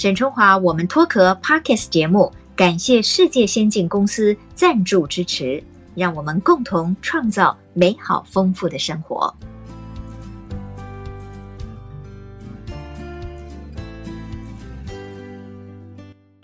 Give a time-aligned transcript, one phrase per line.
[0.00, 5.62] 沈春华，我们脱壳 Podcast 节目，感谢世界先进公司赞助支持，
[5.94, 9.34] 让我们共同创造美好丰富的生活。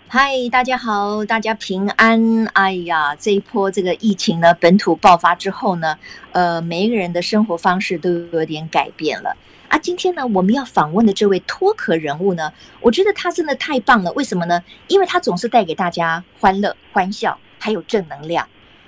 [0.07, 2.45] 嗨，大家好，大家平安。
[2.53, 5.97] 哎呀，这一波这个疫情呢，本土爆发之后呢，
[6.31, 9.35] 呃，每一个人的生活方式都有点改变了。
[9.67, 14.11] 啊，今天呢，我们要访问的这位脱壳人物呢，我觉得他真的太棒了。
[14.13, 14.63] 为什么呢？
[14.87, 18.47] 因为他总是带给大家欢乐、欢笑，还有正能量。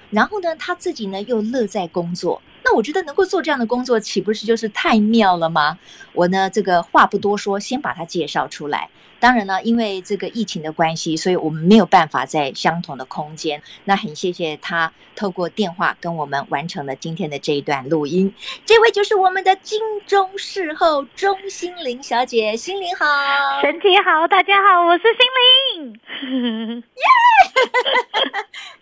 [0.10, 2.42] 然后呢，他自己呢又乐在工作。
[2.64, 5.78] 那我觉得能够做这样的工作，岂不是就是太妙了吗？
[6.14, 8.90] 我呢，这个话不多说，先把他介绍出来。
[9.20, 13.62] 当然呢，因为这个疫情的关系，所以我们没有办法在相同的空间。
[13.84, 18.34] 那很谢谢他透过电话跟我们完成了今天的这一段录音。
[18.66, 23.06] 这位就是我们的金钟视后钟心凌小姐，心凌好，
[23.62, 26.00] 身体好，大家好，我是心凌。
[26.96, 27.04] 耶！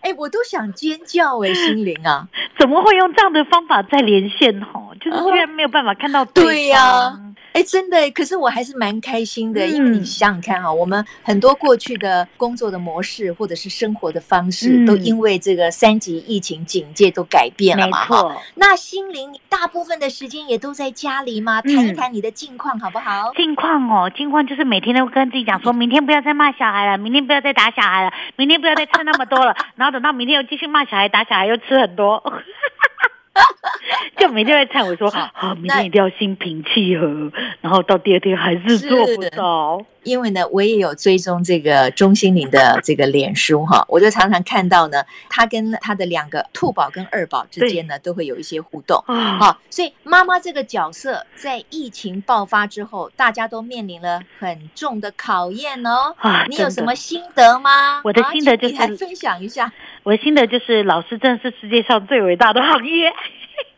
[0.00, 4.60] 哎，我都想尖叫哎，欣凌啊， 怎么会用这样的方法在连线？
[4.62, 7.20] 哦，就是居然没有办法看到对，对呀、啊。
[7.52, 18.04] 哎，真的，可是我还是蛮开心的，因为你想想看哈，我们很多过去的工作的模式或者是生活的方式，都因为这个三级疫情警戒都改变了嘛。
[18.04, 21.60] 哈，那心灵大部分的时间也都在家里吗？
[21.62, 23.32] 谈一谈你的近况好不好？
[23.34, 32.22] 近况哦，近况就是每天都跟自己讲说，明天不要再骂小孩了，明天不要再打小孩了，明天不要再吃那么多了， 然后等到明天又继续骂小孩、打小孩，又吃很多。
[34.18, 39.84] 就每天在忏悔说，好，好，明天一定要心平气和，然后到第二天还是做不到。
[40.04, 49.02] 因为呢，我也有追踪这个钟心凌的这个脸书哈，我就常常看到呢，他跟他的两个兔宝跟二宝之间呢，都会有一些互动。
[49.06, 56.14] 好，所以妈妈这个角色在疫情爆发之后，大家都面临了很重的考验哦。
[56.48, 58.00] 你有什么心得吗？
[58.02, 59.70] 我的心得就是来分享一下。
[60.02, 63.12] 我的心得就是，老师真的是世界上最伟大的行业。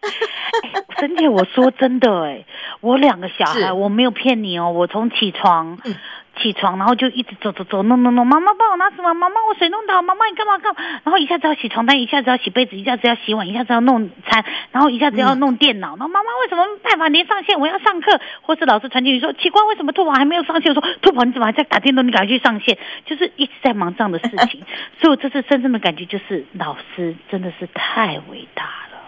[0.98, 2.44] 真的，我说真的，哎，
[2.80, 5.78] 我两个小孩，我没有骗你哦，我从起床。
[5.84, 5.94] 嗯
[6.40, 8.26] 起床，然后就一直走走走，弄弄弄。
[8.26, 9.12] 妈妈帮我拿什么？
[9.14, 10.00] 妈妈我水弄倒。
[10.02, 10.80] 妈妈你干嘛干嘛？
[11.04, 15.96] 然后一下子要洗床单，一下子要洗被子，一下子要洗碗，一下子要弄餐，然后一下子要弄电脑。
[15.96, 17.60] 然后妈妈为什么没办法连上线？
[17.60, 20.74] 我要上课，或是老师传进去说奇怪，为什么兔宝还没有上线？
[20.74, 22.06] 我说兔宝你怎么还在打电动？
[22.06, 24.62] 你赶快去上线，就是一直在忙这样的事情。
[24.98, 28.98] 所以我这次深深的感觉就是，老师真的是太伟大了。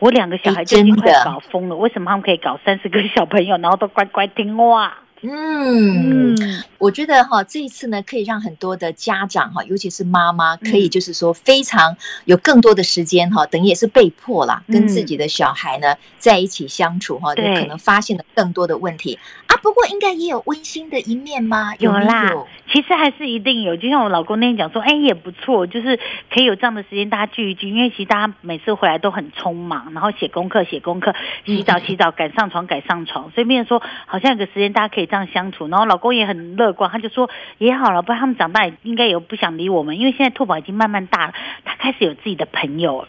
[0.00, 4.98] 我两个小孩就已经快搞疯了，为什么他们可以搞三十个小朋友，然后都乖乖听话？
[5.22, 6.36] 嗯，
[6.78, 11.96] 我觉得哈，这一次呢，可以让很多的家长哈，尤其是妈妈，可以就是说非常
[12.26, 19.18] 有更多的时间哈，等于也是被迫啦，跟自己的小孩呢在一起相处哈，就可能发现了更多的问题
[19.48, 19.56] 啊。
[19.56, 21.74] 不过应该也有温馨的一面吗？
[21.80, 22.32] 有啦，
[22.72, 23.76] 其实还是一定有。
[23.76, 25.98] 就像我老公那天讲说，哎，也不错，就是
[26.32, 31.12] 可以有这样的时间大家聚一聚，因为其实大家每次回来都很匆忙，然后写功课写功课，
[31.44, 35.07] 洗澡洗澡，赶上床赶上床，所以变成说好像有个时间大家可以。
[35.08, 43.08] 这样相处，然后老公也很乐观，他就说也好了，不然他们长大也应该有不想理我们，因为现在兔宝已经慢慢大了，他开始有自己的朋友了，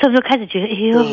[0.00, 1.04] 所以就开始觉得哎呦，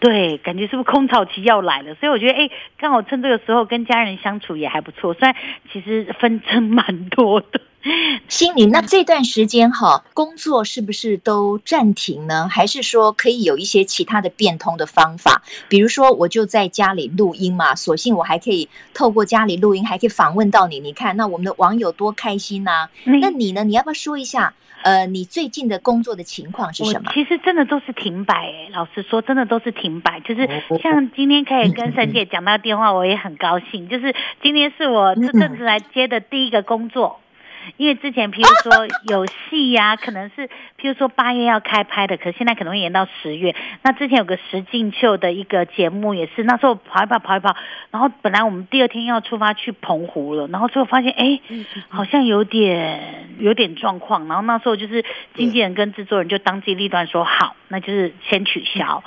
[0.00, 1.94] 对，感觉是不是空巢期要来了？
[1.94, 5.34] 所以我觉得哎，刚好趁这个时候跟家人相处也还不错，虽然
[5.72, 7.60] 其实纷争蛮多的。
[8.28, 12.48] 欣凌，那这段时间哈，工作是不是都暂停呢？
[12.48, 15.42] 还是说可以有一些其他的变通的方法？
[15.68, 20.80] 比如说，我就在家里录音嘛，索性我还可以透过家里录音，还可以访问到你。
[20.80, 22.90] 你看，那我们的网友多开心呐、啊！
[23.04, 23.64] 那你呢？
[23.64, 24.54] 你要不要说一下？
[24.82, 27.10] 呃，你最近的工作的情况是什么？
[27.14, 30.20] 其实真的都是停摆哎，老实说，真的都是停摆。
[30.20, 30.46] 就是
[30.82, 33.88] 像今天可以跟沈 姐讲到电话，我也很高兴。
[33.88, 37.18] 就是今天是我这阵子来接的第一个工作。
[37.76, 40.48] 因为之前，譬如说有戏呀、啊，可能是
[40.80, 43.54] 譬如说八月要开拍的，可是现在可能会延到十月。
[43.82, 47.56] 那之前有个石进秀的一个节目，也是那时候跑一跑跑一跑，
[47.90, 51.40] 然后本来我们第二天要出发去澎湖了，然后最后发现哎，
[51.88, 55.04] 好像有点有点状况，然后那时候就是
[55.34, 59.02] 经纪人跟制作人就当机立断说好，那就是先取消。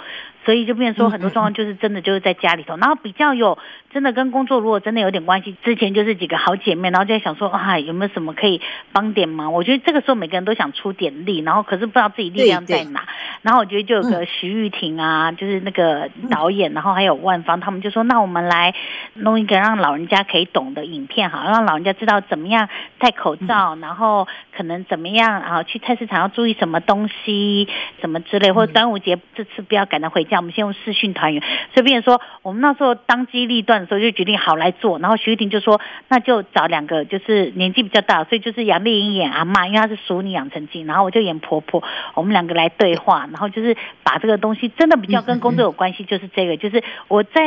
[0.47, 3.57] 所以就变成说很多状况就是真的就是在家里头，然后比较有
[3.91, 8.61] 真的跟工作如果真的有点关系，之前就是几个好姐妹，然后就在想说啊有没有什么可以
[8.93, 9.51] 帮点忙？
[9.51, 13.05] 我觉得这个时候每个人都想出点力，然后可是不知道自己力量在哪。
[13.41, 18.73] 然后我觉得就有个徐玉婷啊，就是那个导演，然后还有万芳，他们就说那我们来
[19.15, 27.67] 弄一个让老人家可以懂的影片，好让老人家知道怎么样戴口罩，然后可能怎么样啊去菜市场要注意什么东西，
[27.99, 31.43] 什么之类类，或者端午节这次不要赶着回家，我们先用视讯团圆。
[31.73, 34.99] 所以变成说，我们那时候当机立断的时候就决定好来做。
[34.99, 47.41] 然后徐玉婷就说，那就找两个就是年纪比较大，所以就是杨丽英演阿嬷，因为她是熟女养成记，然后我就演婆婆，我们两个来对话，然后就是把这个东西真的比较跟工作有关系，就是这个，就是我在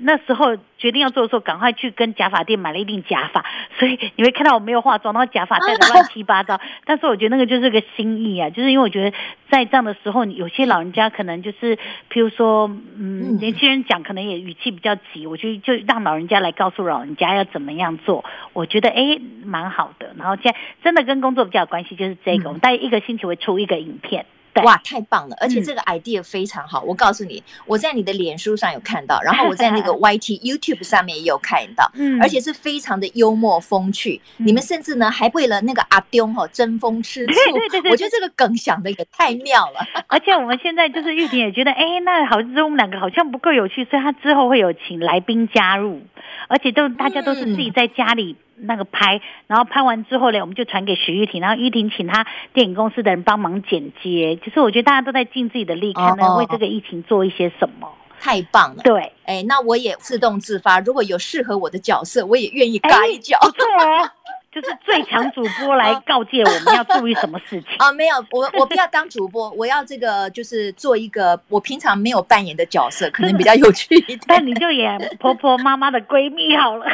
[0.00, 3.44] 那时候决定要做的时候，赶快去跟假发店买了一顶假发，
[3.78, 6.60] 所以你会看到我没有化妆，然后假发戴的乱七八糟。
[6.84, 9.16] 但是我觉得那个就是个心意啊，就是因为我觉得
[9.50, 11.76] 在这样的时候，有些老人家可能就是，
[12.10, 20.14] 譬如说，嗯，年轻人讲可能也语气比较急，我就就让老人家来告诉老人家要怎么样做，我觉得哎蛮好的。
[20.16, 24.26] 然后现在真的跟工作比较有关系，就是这个，我们大概一个星期会出一个影片。
[24.64, 25.36] 哇，太棒了！
[25.40, 26.80] 而且这个 idea 非常好。
[26.80, 34.20] 嗯、我告诉你，我在你的脸书上有看到，然后我在那个 YT YouTube 上面也有看到，嗯，而且是非常的幽默风趣。
[34.38, 39.80] 嗯、你们甚至呢还为了那个阿丢哈争风吃醋，对对对，我觉得这个梗想的也太妙了。
[40.08, 46.00] 而且我们现在就是玉婷也觉得，哎，那好像我们两个好像不够有趣，所以他之后会有请来宾加入，
[46.48, 48.36] 而且都大家都是自己在家里。
[48.60, 54.36] 那个拍，然后拍完之后呢，我们就传给徐玉婷，然后玉婷请他电影公司的人帮忙剪接。
[54.44, 57.88] 其实我觉得大家都在尽自己的力，可能为这个疫情做一些什么。
[58.18, 58.82] 太棒了！
[58.82, 63.38] 对，哎，那我也自动自发，如果有适合我的角色，我也愿意嘎一脚。
[63.40, 64.10] 不错哦，
[64.50, 67.92] 就是最强主播来 告诫我们要注意什么事情啊？
[67.92, 74.20] 没有，我我不要当主播，我要这个就是做一个我平常没有扮演的角色，可能比较有趣一点。
[74.26, 76.86] 但你就演婆婆妈妈的闺蜜好了。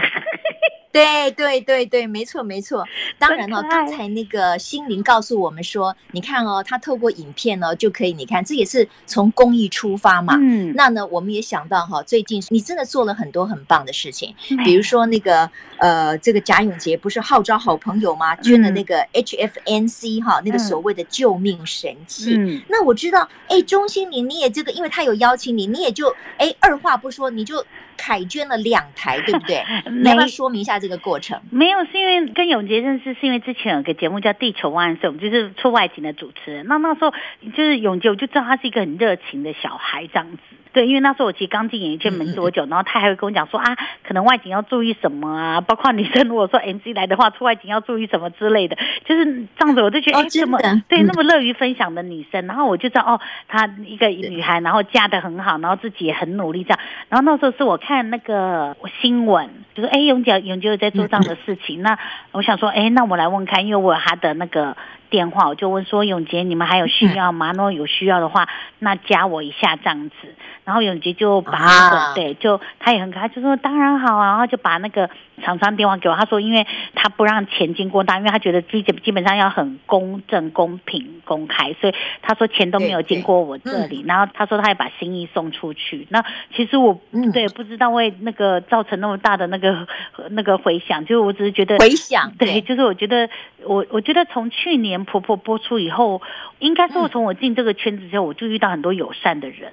[0.95, 2.85] 对对对对，没错没错。
[3.19, 10.37] 当然了，刚才那个心灵告诉我们说，你看哦，他透过影片呢就可以，你看这也是从公益出发嘛。
[10.41, 10.73] 嗯。
[10.77, 14.33] 那呢，我们也想到哈，最近你真的做了很多很棒的事情，
[14.65, 18.37] 比如说那个呃，这个贾永杰不是号召好朋友吗？
[18.37, 22.37] 捐了那个 HFNC 哈，那个所谓的救命神器。
[22.37, 22.63] 嗯。
[22.69, 27.67] 那我知道，哎，钟心凌你也这个，因为他有邀请你，你也就哎二话不说你就。
[27.97, 29.63] 凯捐了两台，对不对？
[29.91, 31.41] 你要不要说明一下这个过程？
[31.51, 36.67] 没有，是因为跟永杰认识，是因为之前有个节目叫《地球万万岁》，我们就是出外景的主持人。
[36.67, 37.13] 那那时候
[37.57, 40.39] 就是永杰，我就知道他是一个很热情的小孩，这样子。
[40.75, 43.77] 对，因为那时候我其实刚进演艺圈没多久，然后他还会跟我讲说啊，
[44.07, 48.77] 可能外景要注意什么啊，包括女生如果说 MC 来的话，出外景要注意什么之类的，
[49.07, 49.25] 就是
[49.57, 56.79] 这样子，我就觉得哎，怎么对那么乐于分享的女生，然后我就知道哦，她一个女孩，然后嫁的很好，然后自己也很努力这样。
[57.09, 61.97] 然后那时候是我看那个新闻，就说哎，永杰永杰有在做这样的事情，那
[62.33, 64.77] 我想说哎，那我来问看，因为我有他的那个。
[65.11, 67.53] 电话我就问说，永杰，你们还有需要吗？
[67.53, 68.49] 如果有需要的话，
[68.81, 70.35] 那加我一下这样子。
[70.65, 75.11] 然后永杰就把那个、啊、对，就他也很可爱，就说当然好啊，然后就把那个
[75.43, 76.17] 厂商电话给我。
[76.17, 84.03] 他说，因为他不让钱经过他，因为他觉得基基基本上要很公正、公平、公开，所以他说钱都没有经过我这里。
[84.07, 86.07] 然后他说他也把心意送出去。
[86.09, 86.25] 那
[86.57, 86.99] 其实我
[87.33, 89.87] 对不知道为那个造成那么大的那个
[90.31, 93.29] 那个回响，就是我只是觉得回响对，就是我觉得
[93.65, 94.95] 我我觉得从去年。
[95.05, 96.23] 婆婆播出以后，
[96.61, 99.73] 应该说从我进这个圈子之后，我就遇到很多友善的人。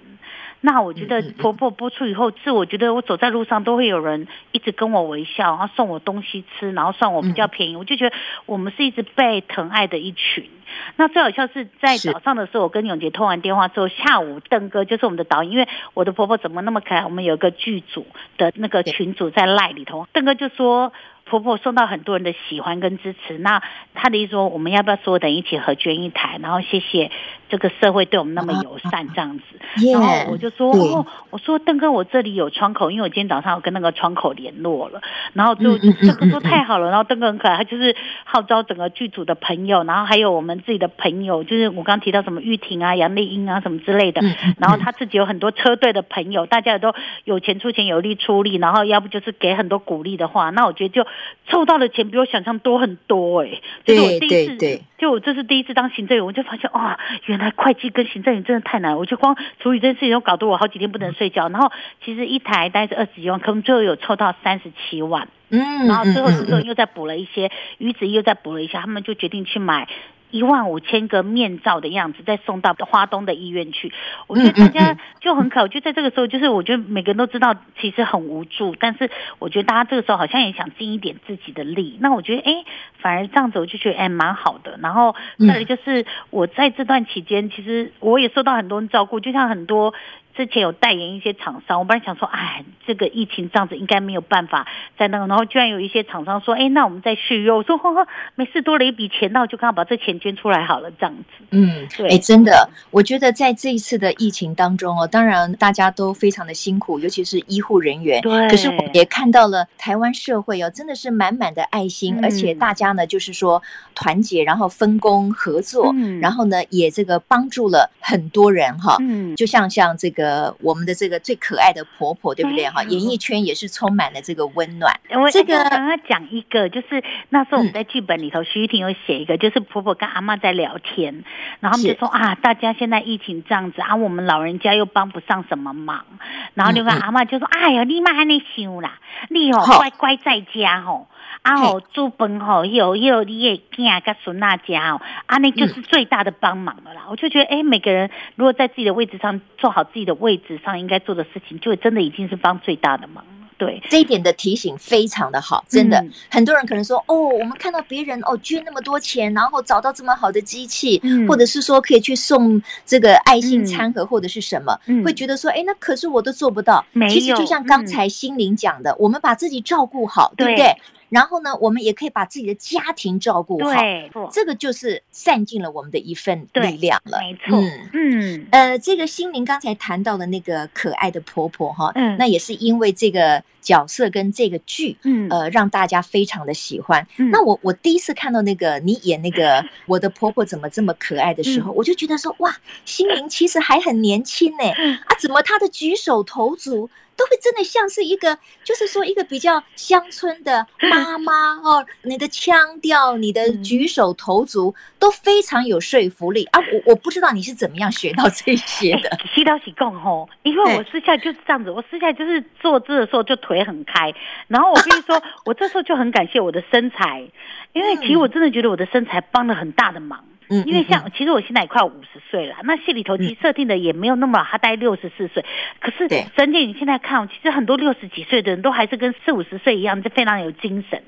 [0.63, 7.75] 那我觉得婆婆播出以后，是我觉得我走在路上都会有人一直跟我微笑，然后送我东西吃，然后算我比较便宜。
[7.75, 8.15] 我就觉得
[8.45, 10.47] 我们是一直被疼爱的一群。
[10.95, 18.05] 那最好笑是在早上的时候，我跟永杰通完电话之后，下午邓哥就是我们的导演，因为我的婆婆怎么那么可爱，我们有个剧组
[18.37, 20.93] 的那个群组在赖里头，邓哥就说。
[21.31, 26.37] 婆婆受到很多人的喜欢跟支持，那他的意思说，我们要不要所有人一起合捐一台？
[26.41, 27.09] 然后谢谢
[27.47, 29.43] 这个社会对我们那么友善这样子。
[29.93, 35.01] 然后我就说，哦，我说邓哥，我这里有窗口，因为我今天早上有跟那个窗口联络了。
[35.31, 37.95] 然后就邓哥说太好了，然后邓哥很可爱，他就是
[38.25, 44.21] 号召整个剧组的朋友，然后还有我们自己的朋友，就是我刚刚提到什么玉婷啊、杨丽英啊什么之类的。
[44.57, 51.07] 然后他自己有很多车队的朋友，大家也都有钱出钱，有力出力，然后要不就是给很多鼓励的话，那我觉得就。
[51.47, 61.49] 凑到的钱比我想象多很多哎、欸，就是我第一次，对对对，就我这是第一次当行政员，我就发现哇，原来会计跟行政员真的太难，我就光处理这件事情都搞得我好几天不能睡觉。
[61.49, 61.71] 然后
[62.03, 69.87] 其实一台大概是二十几万，可能最后有凑到三十七万，嗯，然后最后行政又再补了一些，余子又再补了一下，他们就决定去买。
[70.31, 73.93] 一万五千个面罩的样子，再送到花东的医院去。
[74.27, 79.09] 我觉得大家就很可，我觉得在这个时候，就是我觉得每个人都知道其实很无助，但是
[79.39, 81.97] 我觉得大家这个时候好像也想尽一点自己的力。
[82.01, 82.63] 那我觉得，哎，
[82.99, 84.79] 反而这样子，我就觉得哎蛮好的。
[84.81, 89.93] 然后再来就是我在这段期间，其实我也受到很多人照顾，就像很多
[90.35, 94.65] 之前有代言一些厂商，我本来想说，哎，这个疫情这样子应该没有办法
[94.97, 101.43] 在那个，然后居然有一些厂商说，哎，那我们再续约，我说呵呵，没事，多了一笔钱，那我就刚好把这钱捐出来好了，这样子。
[101.49, 108.21] 嗯，对，哎，真的，我觉得在这一次的疫情当中哦，当然大家都非常的辛苦，尤其是医护人员。
[108.21, 108.47] 对。
[108.47, 113.61] 可是我也看到了台湾社会哦，真的是满满的爱心，嗯、而且大家呢，就是说
[113.95, 118.95] 团结，然后分工合作，嗯、然后呢，也这个帮助了很多人哈。
[119.01, 119.35] 嗯。
[119.35, 122.83] 就像像这个我们的这个最可爱的婆婆，对不对哈？
[122.83, 124.93] 演艺圈也是充满了这个温暖。
[125.09, 131.23] 我这个刚刚讲一个，就是那时候我们在剧本里头，徐玉婷有写一个，就是婆婆跟阿嬷在聊天，
[131.59, 136.05] 然后他们就说啊，大家现在疫情这样子啊，我们老人家又帮不上什么忙，
[136.53, 138.99] 然后那个阿嬷就说，哎呀，你妈还没想啦，
[139.29, 141.07] 你哦乖乖在家吼，
[141.41, 147.03] 啊吼煮饭吼，有有你也囝跟孙那家哦，啊那就是最大的帮忙了啦。
[147.09, 153.23] 我就觉得，哎，每个人如果在自己的位置上做好自己的位置上应该做的事情，就真的已经是帮最大的忙。
[153.61, 153.79] 对。
[153.91, 166.83] 这一点的提醒非常的好，真的，嗯、很多人可能说哦，我们看到别人哦捐那么多钱，然后找到这么好的机器，嗯、或者是说可以去送这个爱心餐盒或者是什么，嗯、会觉得说哎，那可是我都做不到。
[166.93, 170.75] 没，其实就像刚才心灵讲的，嗯、我们把自己照顾好，对不对？
[171.11, 177.19] 然后呢，我们也可以把自己的家庭照顾好，对，这个就是散尽了我们的一份力量了。
[177.19, 187.05] 没错，嗯嗯，呃，这个心灵刚才谈到的那个可爱的婆婆哈，嗯，那也是因为这个角色跟这个剧，嗯，呃，让大家非常的喜欢。
[187.17, 194.63] 嗯，那我我第一次看到那个你演那个 我的婆婆怎么这么可爱的时候，我就觉得说哇，心灵其实还很年轻呢，
[195.05, 196.89] 啊，怎么她的举手投足？
[197.21, 206.59] 都会真的像是一个，就是说一个比较乡村的 妈妈哦，你的腔调、你的举手投足都非常有说服力啊！
[206.59, 209.19] 我我不知道你是怎么样学到这些的。
[209.35, 214.11] 洗到洗共吼，因为我私下就是这样子，我私下就是坐姿的时候就腿很开，
[214.47, 217.29] 然后我跟你说， 我这时候就很感谢我的身材，
[217.73, 220.25] 因为其实我真的觉得我的身材帮了很大的忙。
[220.51, 225.45] 嗯，因为像其实我现在也快五十岁了，那戏里头其实设定的也没有那么老，他大概六十四岁。
[225.79, 231.01] 可是沈姐，你现在看，其实很多六十几岁的人都还是跟四五十岁一样，就非常有精神。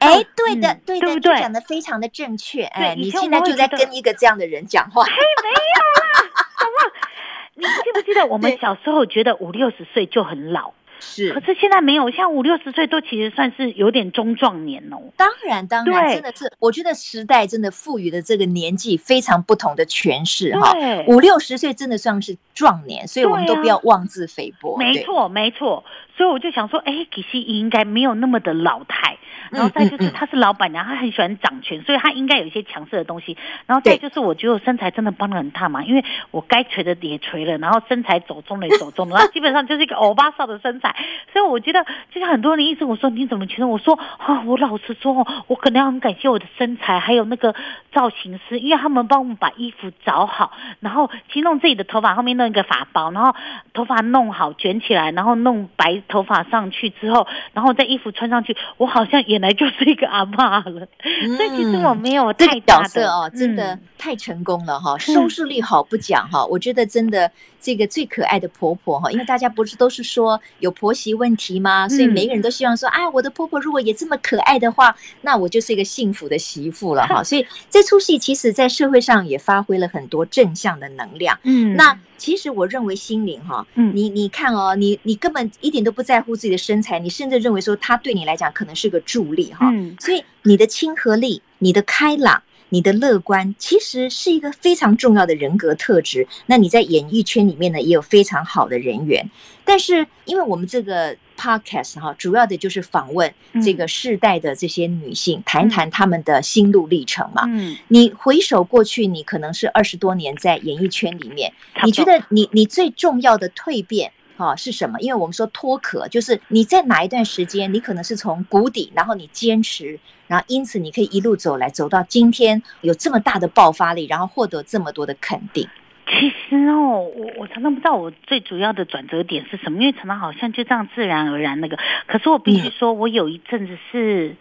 [0.00, 1.36] 哎，对的，对的，对不对？
[1.38, 2.64] 讲的非常的正确。
[2.64, 5.02] 哎，你现在就在跟一个这样的人讲话。
[5.02, 6.92] 哎，没有啦，好不好？
[7.56, 10.72] 你记不记得我们小时候觉得五六十岁就很老？
[11.00, 15.00] 是，可是现在没有，像五六十岁都其实算是有点中壮年哦。
[15.16, 20.72] 当然，当然，对真的是，我觉得时代真的赋予了这个年纪非常不同的诠释哈。
[21.06, 24.76] 五六十岁真的算是壮年，所以我们都不要妄自菲薄。
[24.76, 25.84] 没错，没错。
[26.16, 29.16] 所以我就想说，哎，其实应该没有那么的老态。
[29.50, 33.36] 然后再就是他是老板娘，他很喜欢掌权，所以他应该有一些强势的东西。
[33.66, 40.94] 然后再就是我觉得我身材真的帮了很大忙，因为我该垂的也垂了，然后身材走中了也走中了， 然后基本上就是一个欧巴桑的身材。
[41.32, 43.66] 所以我觉得就像很多人一直，我说你怎么觉得？
[43.66, 47.52] 我说啊，我老实说，我可能要很感谢我的身材，还有那个
[47.92, 53.34] 造型师，因为他们帮我们把衣服找好，然后去弄自己的头发后面弄一个发包，然后
[53.74, 59.39] 头发弄好卷起来，然后弄白头发上去之后，然后再衣服穿上去，我好像也。
[59.40, 71.88] 本来就是一个阿妈了，嗯、所以其实我没有太大的、这个、角色哦，真的太成功了哈，嗯、收视率好不讲哈，我觉得真的这个最可爱的婆婆哈，因为大家不是都是说有婆媳问题吗？
[71.88, 77.22] 所以每个人都希望说，啊，我的婆婆如果也这么可爱的话，那我就是一个幸福的媳妇了哈。
[77.22, 81.38] 所以这出戏其实在社会上也发挥了很多正向的能量。
[81.42, 81.98] 嗯，那。
[82.20, 96.26] 其实我认为心灵哈，嗯，你你看哦，你你根本一点都不在乎自己的身材，你甚至认为说她对你来讲可能是个助力哈，嗯，所以你的亲和力、你的开朗、你的乐观，其实是一个非常重要的人格特质。
[96.46, 99.30] 那你在演艺圈里面呢，也有非常好的人缘，
[99.64, 101.16] 但是因为我们这个。
[101.40, 103.32] Podcast 哈，主要的就是访问
[103.64, 107.44] 这个世代的这些女性，嗯、谈谈她们的心路历程嘛。
[107.48, 111.50] 嗯，你回首过去，你可能是二十多年在演艺圈里面，
[111.82, 114.98] 你觉得你你最重要的蜕变哈是什么？
[115.00, 125.68] 因为我们说脱壳，就是你在哪一段时间，你可能是从谷底，然后你坚持，然后因此你可以一路走来，走到今天有这么大的爆发力，然后获得这么多的肯定。
[126.06, 131.78] 其实哦，我我常常不知道我最主要的转折点是什么，因为常常好像就这样自然而然那个。
[132.08, 134.34] 可是我必须说，我有一阵子是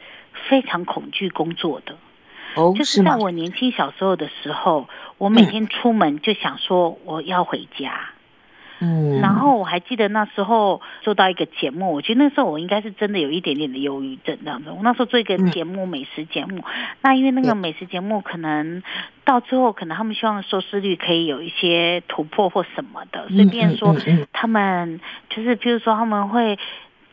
[0.50, 1.96] 非常恐惧工作的。
[2.56, 4.90] 哦，就是在我年轻小时候的时候，
[5.20, 8.10] 我每天出门就想说我要回家，
[8.80, 14.72] 嗯，然后我还记得那时候做到一个节目，我觉得那时候我应该是真的有一点点的忧郁症这样子。
[14.72, 16.64] 我那时候做一个节目，美食节目，
[17.02, 18.82] 那因为那个美食节目可能
[19.26, 23.96] 到最后，可能他们希望收视率可以有一些突破或什么的，随便说
[24.34, 26.58] 他们就是，譬如说他们会。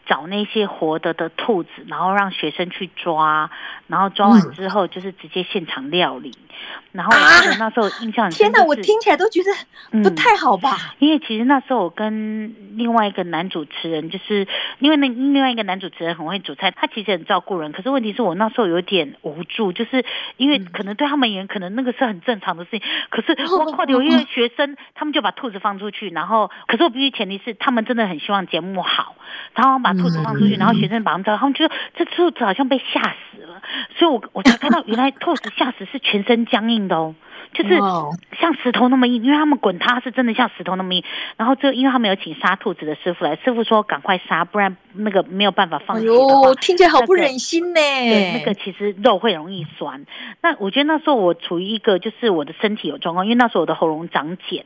[0.07, 3.51] 找那些活的的兔子，然后让学生去抓，
[3.89, 6.33] 然后抓完之后就是直接现场料理。
[6.39, 6.47] 嗯、
[6.93, 10.75] 然后我记得那时候印象很深，就是，天哪，我听起来都觉得不太好吧？
[10.75, 14.47] 嗯、因为其实那时候我跟另外一个男主持人，就是
[14.79, 17.73] 因为那另外一个男主持人很会煮菜，他其实很照顾人。
[17.73, 20.05] 可是问题是我那时候有点无助，就是
[20.39, 22.81] 因为可能对他们而言，可能那个是很正常的事情。
[23.11, 29.17] 可是我靠，有一个学生，他们就把兔子放出去，然后可是我必须前提是他们真的很希望节目好，
[29.55, 29.96] 然后把。
[29.97, 33.61] 兔子放出去，然后学生把他们抓，他们就说这兔子好像被吓死了，
[33.97, 37.15] 所以我 我才看到原来兔子吓死是全身僵硬的哦，
[37.53, 37.77] 就是
[38.39, 41.03] 像石头那么硬，因为他们滚它是真的像石头那么硬。
[41.37, 46.19] 然后就因为他们有请杀兔子的师傅来，师傅说赶快杀，不然那个没有办法放血的话。
[46.19, 47.81] 哟、哎，听起来好不忍心呢。
[47.81, 50.05] 对，那个其实肉会容易酸。
[50.43, 54.65] 那我觉得那时候我处于一个就是我的身体有状况，因为那时候我的喉咙长茧，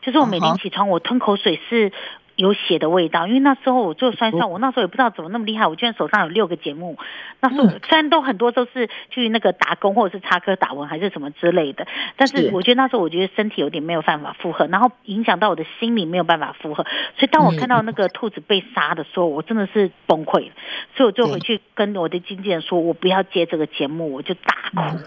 [0.00, 1.92] 就是我每天起床我吞口水是。
[2.36, 6.98] 有血的味道，因为那时候我做算算，我那时候也不知道怎么那么厉害，我居然手上有六个节目。
[7.40, 11.86] 那时候虽然都很多都是去那个打工或者是插科打诨还是什么之类的，
[12.16, 16.84] 但是我觉得那时候我觉得身体有点没有办法负荷，然后影响到我的心理没有办法负荷，
[17.16, 20.52] 所以当我看到那个兔子被杀的时候，我真的是崩溃了。
[20.94, 24.98] 所以我就回去跟我的经纪人说，我不要接这个节目，我就大哭。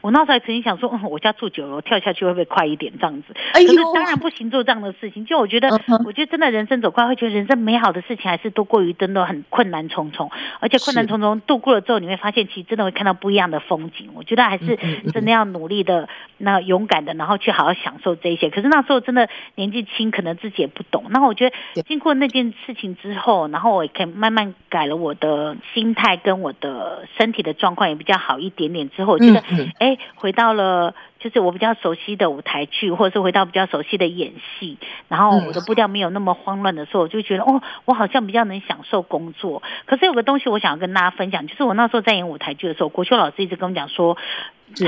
[0.00, 3.34] 我那时候还曾经想说，嗯，我家住九楼，跳下去会不会快一点这样子？
[3.52, 5.24] 可是当然不行做这样的事情。
[5.24, 5.68] 就我觉得，
[6.04, 6.76] 我觉得真的人生。
[6.80, 10.30] 走过来会觉得人生美好的事情还是多过于真的很困难重重，
[10.60, 14.10] 而且困难重重度过了之后，你会发现其实真的会看到不一样的风景。
[14.14, 14.76] 我觉得还是
[15.12, 18.50] 真的要努力的，那勇敢的，然后去好好享受这一些。
[18.50, 21.06] 可是那时候真的年纪轻，可能自己也不懂。
[21.10, 28.90] 然后我觉得经过那件事情之后，然后我也可以慢慢改了我的心态，跟我的身体的状况也比较好一点点。
[28.90, 29.42] 之后我觉得，
[29.78, 30.94] 哎，回到了。
[31.18, 39.62] 就是我比较熟悉的舞台剧，或者是回到比较熟悉的演戏，然后我的步调没有那么慌乱的时候，我就觉得哦，我好像比较能享受工作。
[39.86, 44.16] 可是有个东西我想要跟大家分享，就是我那时候在演舞台剧的时候，国秀老师一直跟我讲说，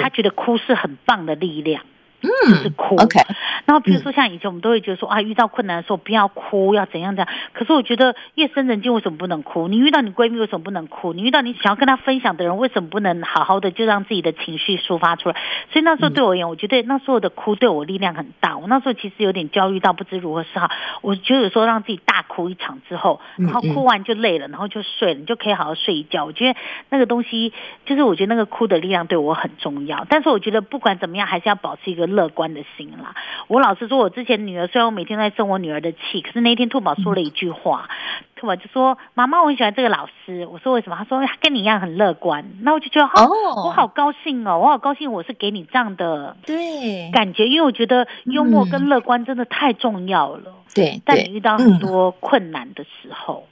[0.01, 1.83] 他觉得哭是很棒的力量。
[2.21, 2.97] 嗯，就是哭。
[2.97, 3.21] OK，
[3.65, 7.35] 然后比如说像以前我们都会觉得说啊，遇到困难的时候不要哭，要怎样怎样。
[7.53, 9.69] 可是我觉得夜深人静为什么不能哭？
[9.69, 11.13] 你遇到你闺蜜为什么不能哭？
[11.13, 15.37] 你遇到你想要跟她分享的人为什么不能好好的就让自己的情绪抒发出来？
[15.71, 18.59] 所以那时候对我而言，我觉得那时候的哭对我力量很大。
[18.59, 20.69] 我那时候其实有点焦虑到不知如何是好。
[21.03, 26.25] 我觉得有时候让自己大哭一场之后，然后哭完就累了，然后就睡了，你就可以好好睡一觉。
[26.25, 26.59] 我觉得
[26.91, 27.53] 那个东西
[27.87, 30.05] 就是我觉得那个哭的力量对我很重要。
[30.09, 32.08] 但是我觉得不管怎么样，还是要保持一个。
[32.09, 33.15] 乐观的心啦，
[33.47, 37.89] 我老实说，我之前女儿虽然我每天都在生我女儿的气，可是那天兔宝说了一句话，
[38.37, 43.29] 兔宝就说：“妈妈，我很喜欢这个老师。”我说：“为什么？”他说：“他跟你一样很乐观。”那我就觉得，哦，
[43.67, 50.53] 我好高兴哦，我好高兴，我是给你这样的对感觉，因为我觉得幽默跟乐观真的太重要了。
[50.75, 53.47] 对，在你遇到很多困难的时候。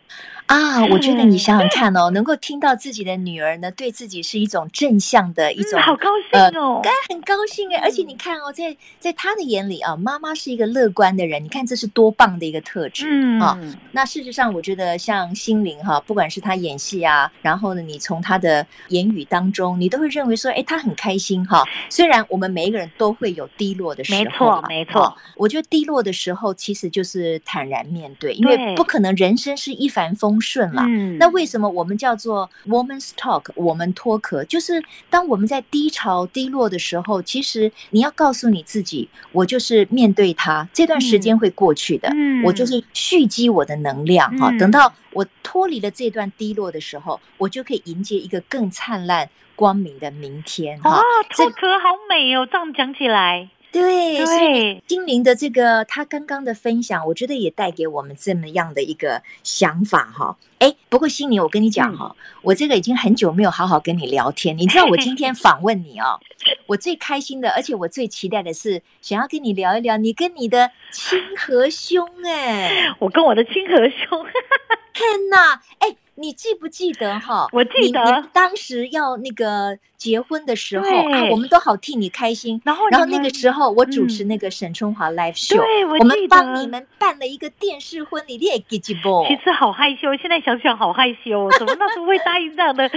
[0.47, 7.81] 啊，我觉得你想想看 哦，能够听到自己的女儿呢，对自己是一种正向的一种，好高兴哦，该很高兴哎。
[7.83, 13.59] 而且你看哦，在在他的眼里啊，妈妈是一个乐观的人，你看这是多棒的一个特质啊。
[13.93, 21.65] 那事实上，我觉得像心灵哈，不管是他演戏啊，然后呢，你从他的言语当中，你都会认为说，哎，他很开心哈。
[21.91, 25.17] 虽然我们每一个人都会有低落的时候，没错没错。
[25.37, 33.45] 我觉得低落的时候，其实就是坦然面对，因为不可能人生是一帆风顺了，嗯，那为什么我们叫做 woman's talk？
[33.55, 51.01] 我们脱壳，就是当我们在低潮低落的时候，其实你要告诉你自己，我就是面对它，这段时间会过去的，嗯，我就是蓄积我的能量哈，等到我脱离了这段低落的时候，我就可以迎接一个更灿烂光明的明天哈。
[51.31, 53.49] 脱壳好美哦，这样讲起来。
[53.81, 60.37] 对，所以心灵的这个他刚刚的分享，我觉得也带给我们这么样的一个想法哈。
[60.59, 64.57] 哎，不过心灵，我跟你讲哈，我这个已经很久没有好好跟你聊天。
[64.57, 66.19] 你知道我今天访问你哦，
[66.67, 74.25] 我最开心的，而且我最期待的是想要跟你聊一聊你跟你的亲和兄哎，我跟我的亲和兄，
[74.95, 75.97] 天哪，哎。
[76.19, 77.47] 你记不记得哈？
[77.53, 82.61] 我记得当时要那个结婚的时候啊，我们都好替你开心。
[82.65, 89.25] 然后，然后那个时候我主持那个沈春华 live show，对，我，我们帮你们办了一个电视婚礼，你也记记不？
[89.29, 92.89] 其实好害羞，现在想想好害羞，怎么那时候会答应这样的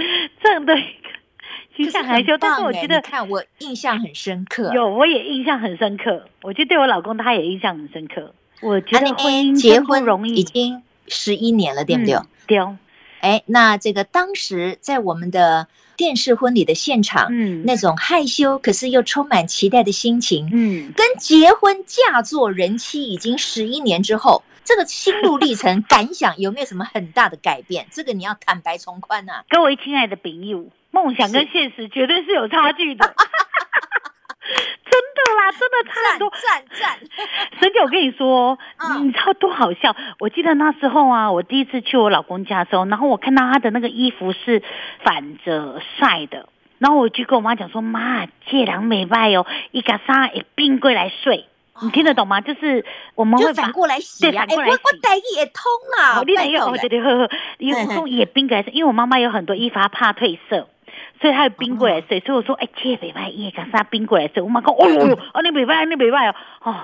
[0.42, 1.10] 这样的一个？
[1.76, 4.70] 其实害羞，但是我觉得，看我印象很深刻。
[4.74, 6.26] 有，我也印象很深刻。
[6.42, 8.34] 我觉得对我老公他也印象很深刻。
[8.60, 12.14] 我觉得婚姻结婚容易，已经十一年了，对不对？
[12.14, 12.58] 嗯、对。
[13.20, 27.86] 哎，那这个当时在我们的电视婚礼的现场，嗯，那种害羞可是又充满期待的心情，嗯，跟结婚嫁作人妻已经十一年之后，这个心路历程感想有没有什么很大的改变？
[27.90, 29.44] 这个你要坦白从宽呐。
[29.48, 33.14] 各位亲爱的朋友，梦想跟现实绝对是有差距的。
[34.90, 36.30] 真的啦， 真的差很多。
[36.30, 36.98] 赞赞，
[37.60, 39.94] 沈 姐，我跟你说，嗯、你知道多好笑？
[40.18, 44.62] 我记得那时候啊，我第一次去我老公家的时候，然后我看到他的那个衣服是
[45.04, 51.46] 反着晒的，然后我就跟我妈讲说：“妈，这人没败哦，一个衫一并过来睡。
[51.74, 52.40] 哦”你听得懂吗？
[52.40, 52.84] 就是
[53.14, 54.72] 我们会反过来洗啊，对，反过来洗。
[54.72, 55.62] 欸、我我带也通
[55.98, 56.74] 了，好厉害哟！
[56.80, 60.68] 对对，呵呵，因为从也并过来，因为我妈妈有很多衣服她怕褪色。
[61.20, 64.42] 所以他有冰过来睡，所以我说，哎，这礼拜一讲啥冰过来睡？
[64.42, 66.74] 我妈讲，哦哟哟，哦，你礼拜，你礼拜哦，哦，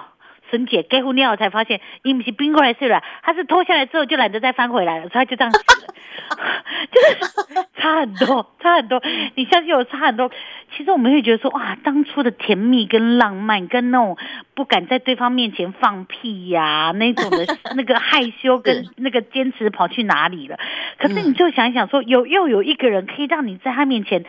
[0.51, 5.59] 沈姐结婚了才发现，你不是冰过来睡了，他是脱下来之后就懒得再翻回来了，所以他就这样子，
[6.93, 9.03] 就是差很多，差很多，
[9.35, 10.31] 你相信我，差很多。
[10.77, 14.17] 其实我们会觉得说，哇，当初的甜蜜跟浪漫，跟那种
[14.55, 20.59] 不敢在对方面前放屁呀、啊，那种的 那个害羞跟那个坚持跑去哪里了？
[20.99, 24.25] 可是你就想一想说，有又有一个人可以让你在他面前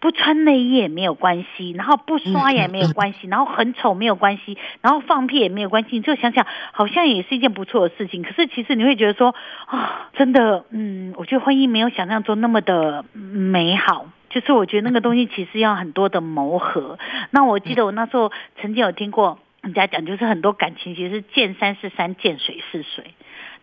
[0.00, 8.22] 不穿内衣也没有关系，然后不刷也没有关系，然后很丑没有关系，然后放屁也没有关系，你就想想，好像也是一件不错的事情。
[8.22, 9.34] 可是其实你会觉得说，
[9.66, 14.06] 啊，真的，嗯，我觉得婚姻没有想象中那么的美好。
[14.28, 16.98] 就是我觉得那个东西其实要很多的磨合。
[17.30, 18.30] 那我记得我那时候
[18.60, 23.14] 曾经有听过人家讲，就是很多感情其实是见山是山，见水是水。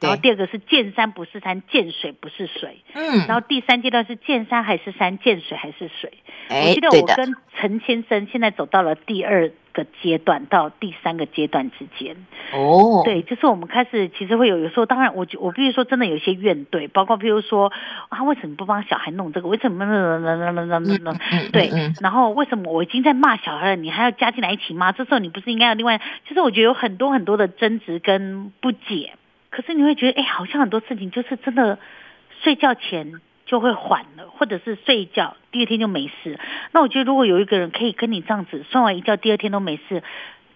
[0.04, 2.84] 然后第二个是见山不是山，见水不是水。
[2.94, 3.26] 嗯。
[3.28, 6.14] 然后第三阶段是见山还是山，见水还是水。
[6.50, 12.16] 我记得我跟陈先生现在走到了第二个阶段到第三个阶段之间。
[12.52, 13.02] 哦。
[13.06, 17.72] 对，就是我们开始其实会有有时候，当然我我必须说真的有些怨怼，包括譬如说
[18.10, 19.48] 啊，为什么不帮小孩弄这个？
[19.48, 21.14] 为什么呢？
[21.52, 21.72] 对。
[22.02, 24.92] 然后为什么我已经在骂小孩了，你还要加进来一起骂？
[24.92, 26.02] 这时候你不是应该要另外？
[26.28, 29.14] 就是我觉得有很多很多的争执跟不解。
[29.56, 31.78] 可是你会觉得，哎，好像很多事情就是真的，
[32.42, 36.40] 睡觉前就会缓了，或者是睡一觉，第二天就没事。
[36.72, 40.02] 那我觉得，如果有一个人可以跟你这样子，睡完一觉，第二天都没事，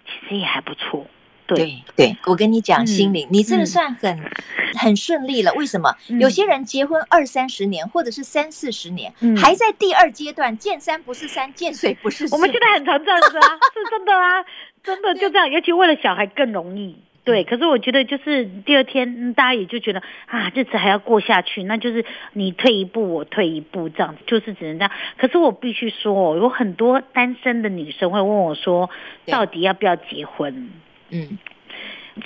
[0.08, 1.06] 其实也还不错。
[1.46, 1.58] 对
[1.96, 4.32] 对，对，我跟你讲，心灵，嗯、你真的算很、嗯、
[4.80, 5.54] 很顺利了。
[5.54, 5.96] 为什么？
[6.10, 12.36] 嗯、有些人结婚二三十年，或者是三四十年，嗯、还在第二阶段，见山不是山，见水不是水。
[12.36, 14.44] 我们现在很常这样子啊，是真的啊，
[14.84, 16.98] 真的就这样， 尤其为了小孩更容易。
[17.28, 24.92] 对，可是我觉得就是第二天，大家也就觉得啊，日子还要过下去，那就是你退一步，我退一步，这样就是只能这样。
[25.18, 28.90] 可是我必须说，有很多单身的女生会问我说，
[29.26, 30.70] 到底要不要结婚？
[31.10, 31.38] 嗯，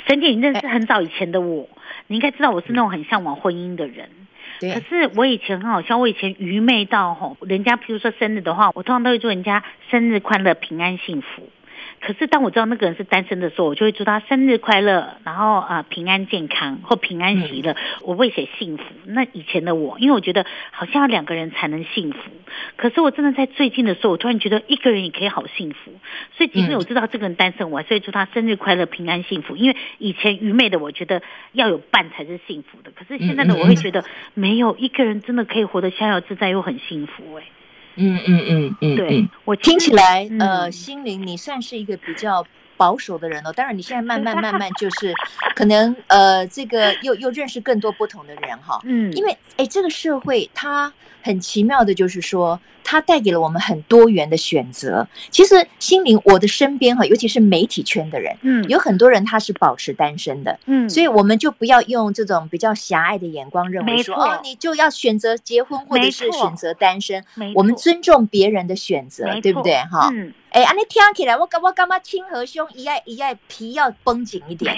[0.07, 1.67] 沈姐，你认识很早以前的我，
[2.05, 4.07] 你应该知道我是那种很向往婚姻的人。
[4.59, 4.71] 对。
[4.75, 11.49] 可是我以前很好笑，我以前愚昧到吼，人家譬如说生日的话，我通常都会祝人家生日快乐、平安幸福。
[12.01, 18.83] 可是当我知道那个人是单身的时候，我就会祝他生日快乐，然后啊、呃、平安健康或平安喜乐，我会写幸福。
[19.05, 22.17] 那以前的我，因为我觉得好像要两个人才能幸福。
[22.75, 25.93] 可是我真的在最近的时候，我突然觉得一个人也可以好幸福。
[26.35, 29.55] 所以即便我知道这个人单身，我还是会祝他生日快乐、平安幸福。
[29.55, 37.47] 因为以前愚昧的我觉得要有伴才是幸福的，可是现在的我会觉得没有一个人真的可以活得逍遥自在又很幸福哎、欸。
[37.95, 42.45] 嗯嗯嗯嗯，对，我听起来，呃，心灵你算是一个比较
[42.77, 43.51] 保守的人哦。
[43.53, 45.13] 当然，你现在慢慢 慢慢就是，
[45.55, 48.79] 可能呃，这个又又认识更多不同的人哈。
[48.83, 52.59] 嗯，因为哎，这个社会它很奇妙的，就是说。
[52.83, 55.07] 它带给了我们很多元的选择。
[55.29, 67.23] 其实，心灵，我的身边哈，尤其是媒体圈的人，嗯，有很多人他是保持单身的，嗯，所以我们就不要用这种比较狭隘的眼光认为说，哦，你就要选择结婚或者是选择单身。
[67.55, 69.75] 我们尊重别人的选择，对不对？
[69.83, 74.75] 哈，嗯，哎，啊，你听起来，我感我感觉亲和胸一爱一爱皮要绷紧一点，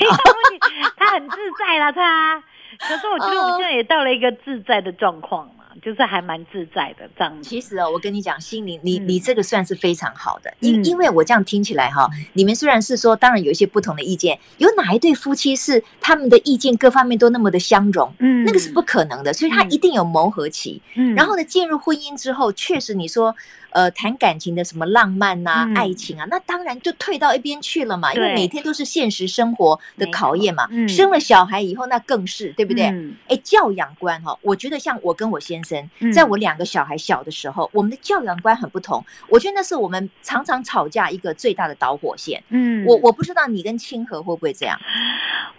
[0.98, 2.44] 他很自在了，他。
[2.80, 5.50] 可是我觉得我们现在也到了一个自在的状况。
[5.84, 7.44] 就是还蛮自在的这样。
[7.44, 18.14] 其实哦，我跟你讲，心灵，你你这个算是非常好的，因、嗯、因为我这样听起来哈，你们虽然是说，当然有一些不同的意见，有哪一对夫妻是他们的意见各方面都那么的相容？
[18.20, 20.82] 嗯，那个是不可能的，所以他一定有磨合期。
[20.96, 23.36] 嗯，然后呢，进入婚姻之后，确实你说。
[23.74, 30.68] 呃谈感情的什么浪漫呐、啊、嗯、爱情啊，那当然就退到一边去了嘛，因为每天都是现实生活的考验嘛。
[30.72, 32.86] 嗯、生了小孩以后，那更是对不对？
[32.86, 39.04] 哎、嗯，教养观哈，我觉得像我跟我先生，在我两个小孩小的时候，嗯、我们的教养观很不同。
[39.30, 42.44] 我觉得那是我们常常吵架一个最大的导火线。
[42.50, 44.80] 嗯，我我不知道你跟清河会不会这样。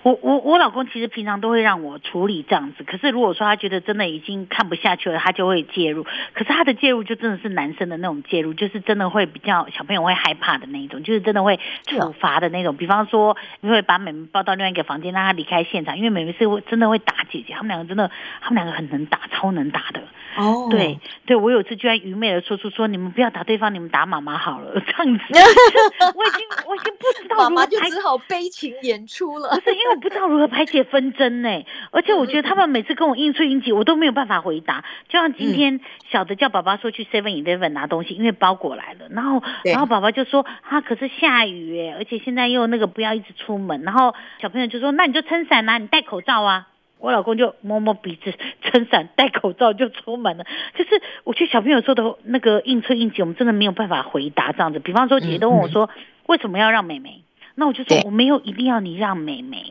[0.03, 6.05] 我我我老公其实平常都会让我处理这样子，可是如果说他觉得真的已经看不下去了，他就会介入。
[6.35, 12.77] 可是他的介入就真的是男生的那种介入，就是真的会比较小朋友会害怕的那一种，就是真的会处罚的那种。
[12.77, 18.11] 比方说，你会把妹妹抱到另外一个房间，让她离开现场，因为妹妹是会真的会打姐姐，他们两个真的，
[18.43, 20.03] 他们两个很能打，超能打的。
[20.37, 25.25] 哦，对对，我有次居然愚昧的说出说，你们不要打对方，你们打妈妈好了，这样子。
[25.33, 29.49] 我已经我已经不知道，妈妈就只好悲情演出了。
[29.49, 31.49] 不是因为我不知道如何排解纷争呢，
[31.93, 34.85] 而且我觉得他们每次跟我应出应急，我都没有办法回答。
[35.09, 35.79] 就像今天
[36.11, 46.69] 小的叫爸爸说去 Seven Eleven 拿东西，因为包裹来了，然后然后宝宝就说啊，可是下雨哎，而且现在又那个不要一直出门，然后小朋友就说那你就撑伞啊，你戴口罩啊。
[47.01, 50.47] 我老公就摸摸鼻子，撑伞，戴口罩就出门了。
[50.75, 54.79] 就是我觉得小朋友说的那个应催应急，我们真的没有办法回答这样子。
[54.79, 55.91] 比方说，姐姐都问我说，
[56.25, 57.23] 为什么要让妹妹？
[57.57, 59.65] 那我就说我没有一定要你让妹妹。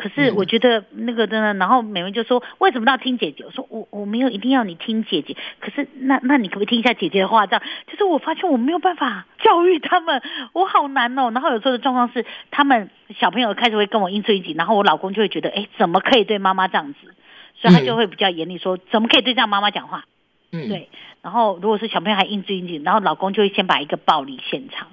[0.00, 7.46] 可是我觉得那个真的，然后美文就说：“为什么要听姐姐？”我说：“我我没有一定要你听姐姐，可是那那你可不可以听一下姐姐的话？
[7.46, 10.22] 这样就是我发现我没有办法教育他们，
[10.54, 11.30] 我好难哦。
[11.34, 17.14] 然后有时候的状况是，他们小朋友开始会跟我应对一起，然后我老公就会觉得：哎，怎么可以对妈妈这样子？
[17.56, 20.04] 所以他就会比较严厉说：怎么可以对这样妈妈讲话？
[20.50, 20.88] 嗯，对。
[21.20, 24.88] 然后如果是小朋友还硬追一起，然后老公就会先把一个暴力现场。”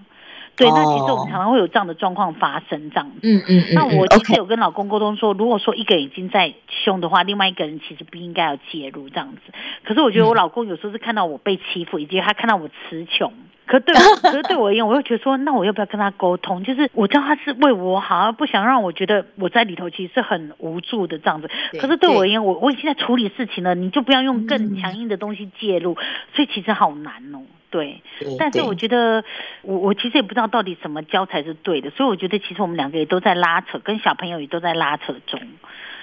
[0.57, 3.19] 对，那其实我们常常会有这样的状况发生，这样子。
[3.23, 3.75] 嗯嗯嗯。
[3.75, 9.53] 那我其实有跟老公沟通说，如果说一个人已经在凶的话，另外一个人其实不应该要介入这样子。
[9.85, 13.31] 可是我觉得我老公有时候是看到我被欺负，以及他看到我词穷。
[13.67, 13.93] 可对，
[14.23, 16.63] 可是对我而言，我又觉得说，那我要不要跟他沟通？
[16.63, 21.49] 就是我知道他是为我好，不想让我觉得我在里头其实是很无助的这样子。
[21.79, 25.95] 可是对我而言，我我已经在处理事情了，你就不要用更强硬的东西介入，
[26.33, 27.41] 所以其实好难哦。
[27.69, 28.01] 对，
[28.39, 29.23] 但是我觉得
[29.61, 35.39] 我我其实也不知道到底怎么教才是对的，所以我觉得其实我们两个也都在拉扯，跟小朋友也都在拉扯中。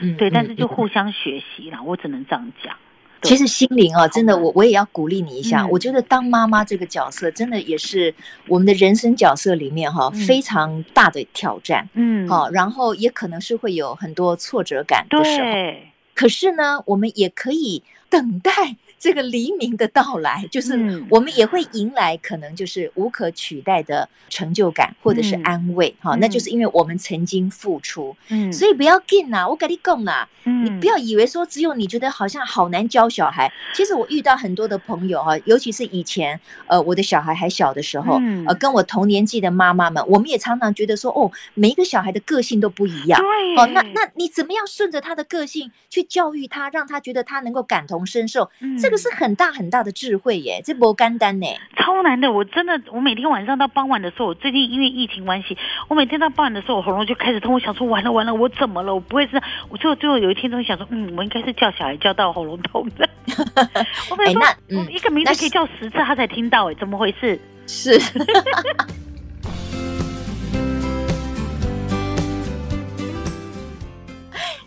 [0.00, 2.76] 嗯，对，但是就互相学习啦，我只能这样讲。
[3.22, 5.66] 其实心灵啊，真的，我我也要鼓励你一下。
[5.68, 8.14] 我觉得当妈妈这个角色，真的也是
[8.48, 11.88] 我们的人生角色里面哈非常大的挑战。
[11.94, 15.44] 嗯，好，然后也可能是会有很多挫折感的时候。
[15.44, 18.76] 对，可是呢，我们也可以等待。
[19.04, 48.93] 这个黎明的到来，就是我们也会迎来可能就是无可取代的成就感，或者是安慰哈，那就是因为我们曾经付出，嗯，所以不要跟呐，我跟你讲啦，你不要以为说只有你觉得好像好难教小孩，其实我遇到很多的朋友哈，尤其是以前呃我的小孩还小的时候，呃跟我同年纪的妈妈们，我们也常常觉得说哦，每一个小孩的个性都不一样，对，哦，那那你怎么样顺着他的个性去教育他，让他觉得他能够感同身受，这个。
[48.94, 52.30] 这是很大很大的智慧耶，这不干单呢，超难的。
[52.30, 57.52] 我真的，我每天晚上到傍晚的时候，我最近因为疫情关系，我每天到傍晚的时候，我喉咙就开始痛。
[57.52, 58.94] 我想说，完了完了，我怎么了？
[58.94, 63.08] 我不会是，我最后最后有一天，终于想说，嗯，我应该是叫小孩叫到喉咙痛的。
[64.12, 64.40] 我每天
[64.88, 67.36] 一个名字可以叫十次，他才听到，哎，怎么回事？
[67.66, 68.00] 是。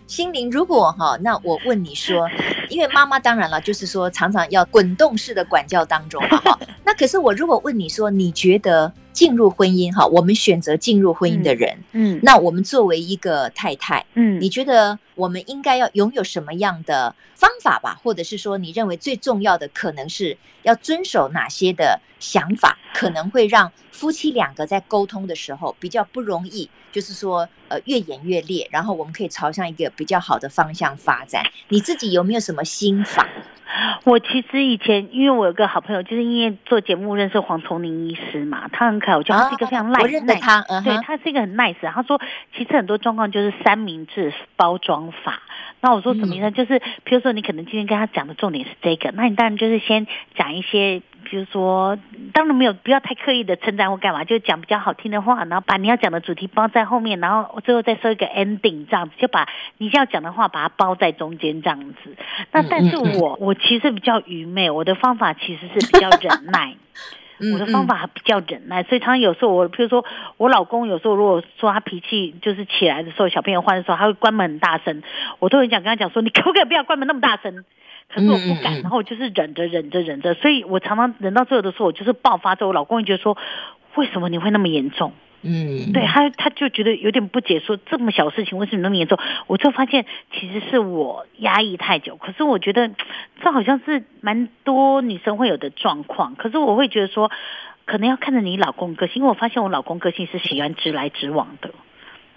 [0.06, 2.28] 心灵，如果哈，那我问你说，
[2.70, 6.60] 因为妈妈当然了，就是说常常要滚动式的管教当中嘛，哈。
[6.88, 18.00] 那可是我如果问你说，你觉得进入婚姻哈，我们选择进入婚姻的人，嗯，那我们作为一个太太，嗯，你觉得我们应该要拥有什么样的方法吧？
[18.02, 31.44] 或者是说，你认为最重要的可能是要遵守哪些的想法，可能会让夫妻两个在沟通的时候比较不容易，就是说，呃，越演越烈，然后我们可以朝向一个比较好的方向发展。
[31.68, 33.28] 你自己有没有什么心法？
[34.06, 41.76] 我其实以前，因为我有个好朋友，就是因为做节目认识黄崇宁医师嘛，他很可爱，我觉得他是一个非常 nice，、啊、我认得他，嗯、对，他是一个很 nice。
[41.92, 42.20] 他说，
[42.56, 45.42] 其实很多状况就是三明治包装法。
[45.82, 46.50] 那我说什么意思？
[46.50, 51.02] 嗯、就是比如说，你可能今天跟他讲的重点是这个，那你当然就是先讲一些。
[51.30, 51.98] 比如说，
[52.32, 59.46] 当然没有，不要太刻意的称赞或干嘛，就讲比较好听的话，然后把你要讲的主题包在后面，然后最后再说一个 ending，这样子就把
[59.78, 62.16] 你要讲的话把它包在中间，这样子。
[62.54, 66.78] 那但是我我其实比较愚昧，我的方法其实是比较忍耐，
[67.54, 70.04] 我的方法比较忍耐，所以常常有时候我，比如说
[70.38, 75.04] 我老公有时候如果说他脾气就是起来的时候，小朋友换的时候，他会关门很大声，
[75.40, 77.64] 我都很想跟他讲说，你可不可以不要关门那么大声？
[78.10, 83.38] 可是我不敢，然后我就是忍着忍着忍着，所以我常常忍到最后的时候，我就是爆发之后，我老公会觉得说，
[83.96, 85.12] 为什么你会那么严重？
[85.44, 89.18] 嗯，对他，他就觉得有点不解，说这么小事情为什么那么严重？
[89.46, 92.16] 我就发现其实是我压抑太久。
[92.18, 92.92] 可是我觉得
[93.42, 96.36] 这好像是蛮多女生会有的状况。
[96.36, 97.32] 可是我会觉得说，
[97.86, 101.72] 可能要看着你老公个性，因为我发现我老公个性是喜欢直来直往的。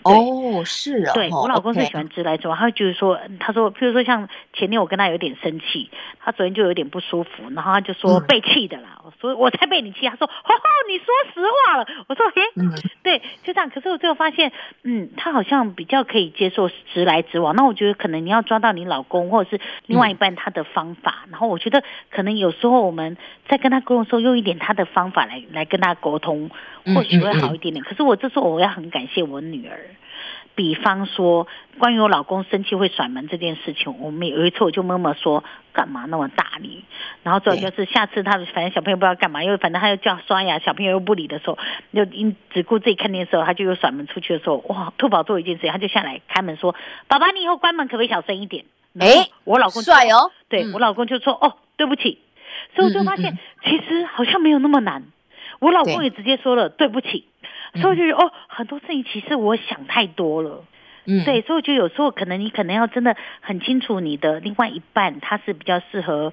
[0.03, 10.53] 哦，是啊，对，我老公是喜欢直来直往，他会觉得说，他说，譬如说像前天我跟他有点生气，他昨天就有点不舒服，然后他就说被气的啦，我说我才被你气，他说，哦，
[10.89, 12.43] 你说实话了，我说，嘿，
[13.03, 23.17] 对，就这样，可是我最后发现，嗯，他好像比较可以接受直来直往，那我觉得可能你要抓到你老公或者是另外一半他的方法，然后我觉得可能有时候我们
[23.49, 26.51] 在跟他沟通的时候，用一点他的方法来来跟他沟通，
[26.87, 27.85] 或许会好一点点。
[27.85, 29.79] 可是我这时候我要很感谢我女儿。
[30.57, 31.47] 比方说，
[31.79, 36.85] 关于我老公生气会甩门这件事情，我们有一次我就默默说，干嘛那么大力？
[37.23, 41.57] 然后最后就是下次他反正小朋友不知道干嘛，因为反正他又叫刷牙，小朋友又不理的时候，
[41.95, 44.93] 就因只顾自己看电视的时候，他就又甩门出去的时候，哇！
[44.99, 46.75] 兔宝做一件事情，他就下来开门说
[47.09, 48.65] ：“爸爸，你以后关门可不可以小声一点？”
[49.01, 52.19] 哎，我老公帅哦，对、嗯、我老公就说：“哦，对不起。”
[52.75, 55.05] 所以我就发现，其实好像没有那么难。
[55.61, 57.25] 我老公也直接说了对不起。
[57.75, 60.65] 所以我就觉得哦，很多事情其实我想太多了，
[61.05, 66.33] 嗯，对，所以我觉得有时候可能你可能要真的很清楚你的另外一半他是比较适合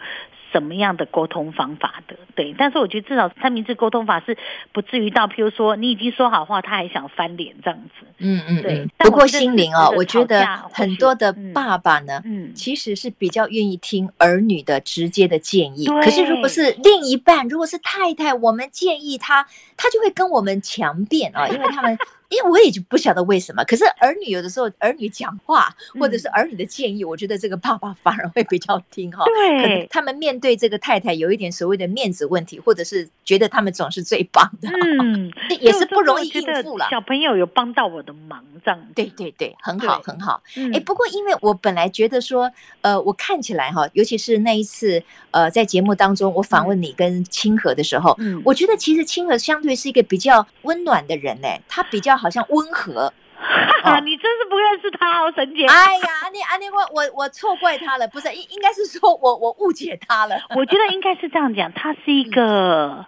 [0.51, 2.55] 什么样的沟通方法的，对。
[2.57, 4.37] 但是我觉得至少三明治沟通法是
[4.71, 8.87] 不至于到，譬如说你已经说好话，他还想翻脸这样子，嗯嗯，对。
[8.97, 15.85] 不过心灵哦，我觉得很多的爸爸呢，嗯，其实是比较愿意听儿女的直接的建议。
[15.85, 21.97] 可是如果是另一半，如果是太太，我们建议他，他就会跟我们强辩啊， 因为他们。
[22.29, 29.23] 因为我也就不晓得为什么，可是儿女有的时候儿女讲话，或者是儿女的建议，嗯、我觉得这个爸爸反而会比较听哈。
[29.23, 34.67] 对，可能他们面对这个太太有一点所谓的面子问题，或者是觉得他们总是最棒的，
[35.01, 36.87] 嗯， 也是不容易应付了。
[36.91, 40.41] 小朋友有帮到我的忙，这样对对对，很好很好。
[40.47, 52.17] 哎、嗯欸，不过因为我本来觉得说，呃，我看起来哈，尤其是那一次，呃，在节目当中我访问你跟清河的时候，嗯，我觉得其实清河相对是一个比较温暖的人呢，他比较。
[52.17, 53.13] 好像温和，
[53.83, 55.65] 啊，你真是不认识他哦，沈姐。
[55.69, 60.35] 哎呀，安妮，安妮我我我错怪他了，不是应应该是说我我误解他了。
[60.55, 63.05] 我觉得应该是这样讲，他是一个，嗯、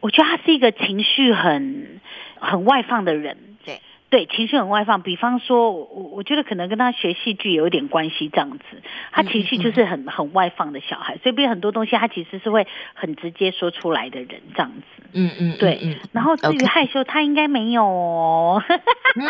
[0.00, 2.00] 我觉得他是一个情绪很
[2.40, 3.47] 很外放的人。
[4.10, 5.02] 对，情绪很外放。
[5.02, 8.64] 比方说，我我觉得可能跟他学戏剧有一点关系，这样子。
[9.12, 15.02] 他情绪就是很很外放的小孩，所以比很多东西他其实是会很直接说出来的人，这样子。
[15.12, 15.96] 嗯嗯，对。
[16.12, 18.62] 然后至于害羞，他应该没有哦。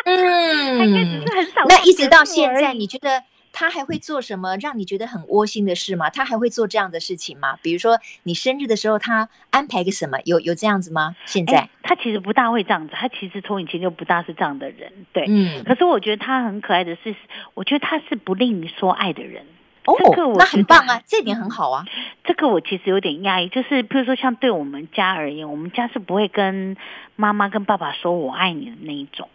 [0.05, 1.65] 嗯， 他应该只是很少。
[1.69, 3.23] 那一直到现在，你觉得？
[3.59, 6.09] 他还会做什么让你觉得很窝心的事吗？
[6.11, 7.59] 他还会做这样的事情吗？
[7.61, 10.17] 比如说你生日的时候，他安排个什么？
[10.25, 11.17] 有有这样子吗？
[11.27, 15.25] 现在、欸、他其实不大会这样子，他其实从以前就不大是这样的人，对。
[15.27, 15.65] 嗯。
[15.65, 17.17] 可是我觉得他很可爱的是，
[17.55, 19.45] 我觉得他是不吝于说爱的人。
[19.87, 19.97] 哦，
[20.39, 21.85] 那很棒啊，这点很好啊。
[22.23, 26.77] 这个我其实有点讶异，就是譬如说像对我们家而言，我们家是不会跟
[27.17, 29.29] 妈妈跟爸爸说我爱你的那一种。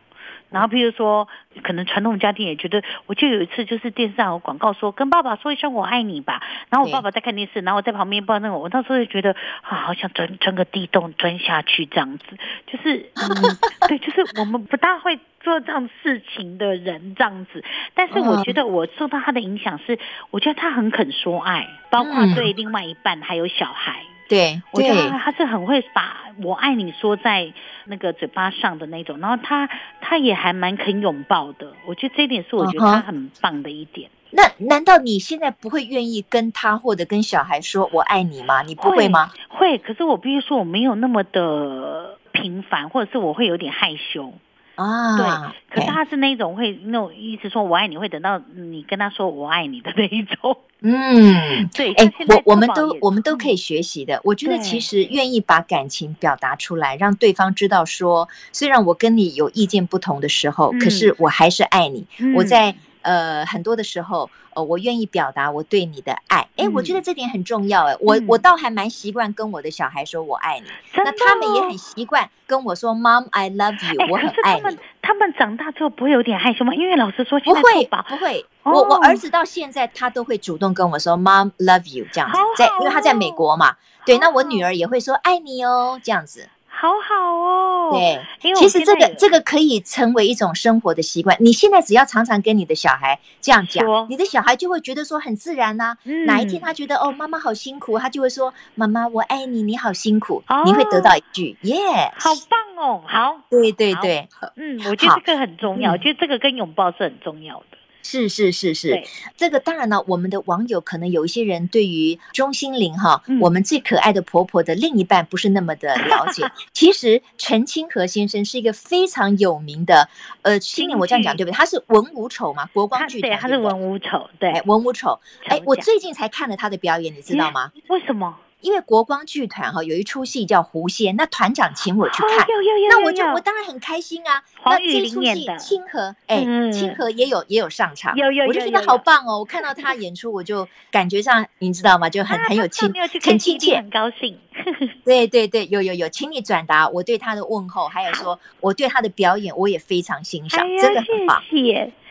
[0.54, 1.28] 然后，譬如说，
[1.63, 6.44] 可能传统家庭也觉得，我就有一次就是电视上有广告说，跟爸爸说一声我爱你吧。
[6.70, 9.32] 然后我爸爸在看电视，然后我在旁边不知道那个，我那时候就觉得
[9.63, 12.26] 啊，好想钻钻个地洞钻下去这样子。
[12.68, 13.28] 就是，嗯，
[13.89, 17.63] 对，就是我们不大会做这样事情的人这样子。
[17.96, 19.98] 但是我觉得我受到他的影响是，
[20.30, 24.04] 我觉得他很肯说爱，包括对另外一半还有小孩。
[24.34, 27.54] 对，我觉得他是很会把我爱你说在
[27.86, 29.69] 那个嘴巴上的那种，然后他
[30.02, 34.10] 他也还蛮肯拥抱的，我觉得这一点是我觉得他很棒的一点。
[34.10, 34.13] Uh-huh.
[34.36, 38.63] 那难道你现在不会愿意跟他或者跟小孩说我爱你吗？
[38.63, 39.32] 你不会吗？
[39.48, 44.34] 会，会，可是我必须说我没有那么的频繁，或者是我会有点害羞。
[44.75, 50.57] 啊，对，可是他是那种会那种意思说我爱你，会等到你跟他说我爱你的那一种。
[50.81, 54.19] 嗯，对，哎，我我们都我们都可以学习的。
[54.23, 62.05] 我觉得其实愿意把感情表达出来，让对方知道说，虽然我跟你有意见不同的时候，可是我还是爱你。
[62.36, 62.75] 我在。
[63.04, 74.62] 呃，很多的时候，呃，我愿意表达我对你的爱，哎、嗯，我觉得这点很重要，哎，我、嗯、我倒还蛮习惯跟我的小孩说我爱你，哦、那他们也很习惯跟我说 Mom I love you，我很爱你。
[74.62, 76.74] 他们他们长大之后不会有点害羞吗？
[76.74, 86.48] 因为老师说，不会不会，哦、我我儿子到现在他都会主动跟我说 Mom love you 这样子，在因为他在美国嘛，对，那我女儿也会说爱你哦这样子。
[86.84, 87.91] 好好哦。
[87.93, 91.38] 对，其实这个这个可以成为一种生活的习惯。
[91.39, 95.96] 你现在只要常常跟你的小孩这样讲，你的小孩就会觉得说很自然呐。
[96.26, 100.43] 哪一天他觉得哦，妈妈好辛苦，他就会说妈妈我爱你，你好辛苦。
[100.65, 101.78] 你会得到一句耶，
[102.18, 107.78] 好棒哦，好，对对对，嗯，我觉得这个很重要，我觉得这个跟拥抱是很重要的。
[108.04, 109.01] 是是是是，
[109.36, 116.45] 这个当然呢，我们的网友可能有一些人对于钟心凌哈，我们最可爱的婆婆的另一半不是那么的了解。
[116.74, 120.08] 其实陈清河先生是一个非常有名的，
[120.41, 121.56] 呃，心凌我这样讲对不对？
[121.56, 125.18] 他是文武丑嘛，国光剧团，对，他是文武丑，对，文武丑。
[125.45, 127.72] 哎，我最近才看了他的表演，你知道吗？
[127.88, 128.38] 为什么？
[128.64, 132.47] 因为国光剧团哈有一出戏叫《狐仙》，那团长请我去看，
[132.89, 134.41] 那我就我当然很开心啊。
[134.66, 136.39] 那这出戏清河，哎，
[136.72, 138.16] 清河也有也有上场，
[138.47, 139.39] 我就觉得好棒哦。
[139.39, 142.09] 我看到他演出，我就感觉上你知道吗？
[142.09, 142.91] 就很很有亲，
[143.22, 144.39] 很亲切，很高兴。
[145.03, 151.43] 对对对，有有有，请你转达我对他的问候，还有说我对他的表演我也非常欣赏，真的很棒。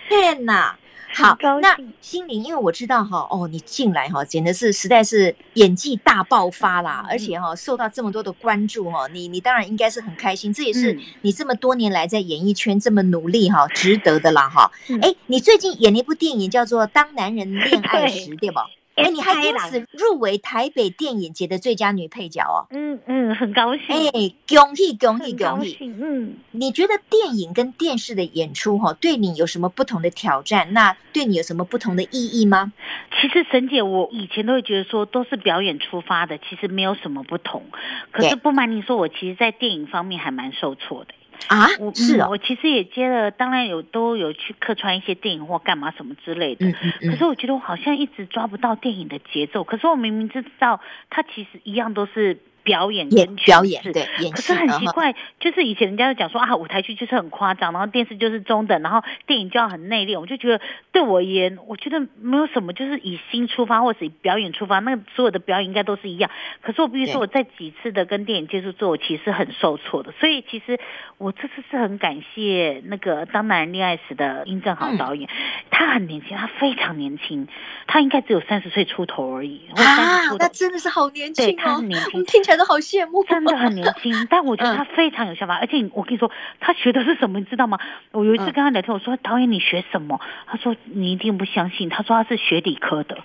[0.09, 0.79] 天哪！
[1.15, 14.71] 好，那心灵，因为我知道哈，哦，你进来哈，简直是实在是演技大爆发啦，而且哈，受到这么多的关注哈，你你当然应该是很开心，这也是你这么多年来在演艺圈这么努力哈，值得的啦哈。
[15.03, 18.67] 哎，你最近演了一部电影叫做《当男人恋爱时 》，对吧？
[18.95, 22.67] 哎，你还因此入围台北电影节的最佳女配角哦。
[22.71, 23.85] 嗯嗯，很高兴。
[23.89, 24.11] 哎，
[24.49, 25.79] 恭喜恭喜恭喜！
[25.81, 30.73] 嗯，你觉得电影跟电视的演出哈，对你有什么不同的挑战？
[30.75, 32.73] 那对你有什么不同的意义吗？
[33.21, 37.63] 其实沈姐，我以前都会觉得说都是表演出发的，其实没有什么不同。
[38.11, 41.15] 可是不瞒你说，我其实，在电影方面还蛮受挫的。
[41.49, 46.73] 啊，我是啊，我其实也接了，当然有都有去客串一些电影或干嘛什么之类的。
[47.01, 49.65] 可是我觉得我好像一直抓不到电影的节奏。
[49.65, 50.81] 可是我明明知道，
[51.11, 52.39] 它其实一样都是。
[52.63, 60.21] 表演跟表演对，演可是很奇怪，就是以前人家就讲说啊，舞台剧就是很夸张，然后电视就是中等，然后电影就要很内敛。
[60.21, 60.61] 我就觉得
[60.93, 66.31] 对我而言，我觉得没有什么，就是以心出发或者以表演出发，那所有的表演应该都是一样。
[66.63, 70.13] 可是我必须说，我在几次的跟电影接触之后，我其实很受挫的。
[70.21, 70.79] 所以其实
[71.19, 75.35] 我这次是很感谢那个《当男人恋爱时》的殷正豪导演，嗯、
[75.71, 77.49] 他很年轻，他非常年轻，
[77.87, 79.63] 他应该只有三十岁出头而已。
[79.75, 82.52] 啊，那真的是好年轻哦，他很年轻，听起来。
[82.53, 86.31] 真的好羡慕，真的很年轻，但我觉得他非常有想法，而且我跟你说，
[86.61, 87.79] 他学的是什么，你知道吗？
[88.11, 90.21] 我有一次跟他聊天，我说导演你学什么？
[90.47, 93.17] 他说你一定不相信，他说他是学理科的。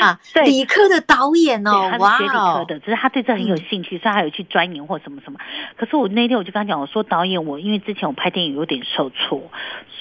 [0.00, 5.38] 啊， 对，理科的导演哦，他是学理科的，只是他对这很有兴趣，所以他有去钻研或什么什么。
[5.76, 9.50] 可是我那天我就跟他讲，我说导演，我因为之前我拍电影有点受挫，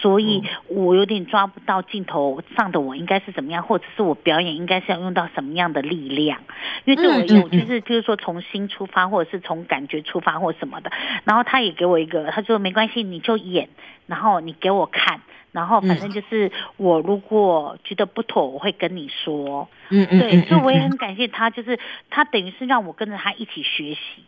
[0.02, 6.40] 所以我有点抓不到镜头上的我应该是怎么样，或者是我表演应该是要用到什么样的力量。
[6.86, 10.92] 因为对我而言，就是就是说从心出发，或者是从感觉出发或什么的。
[11.24, 13.70] 然后他也给我一个，他说没关系，你就演，
[14.08, 15.22] 然后你给我看。
[15.52, 19.68] 然后反正就是我如果觉得不妥，我会跟你说。
[19.90, 21.80] 嗯嗯，对，所以我也很感谢他，就是
[22.10, 24.24] 他等于是让我跟着他一起学习。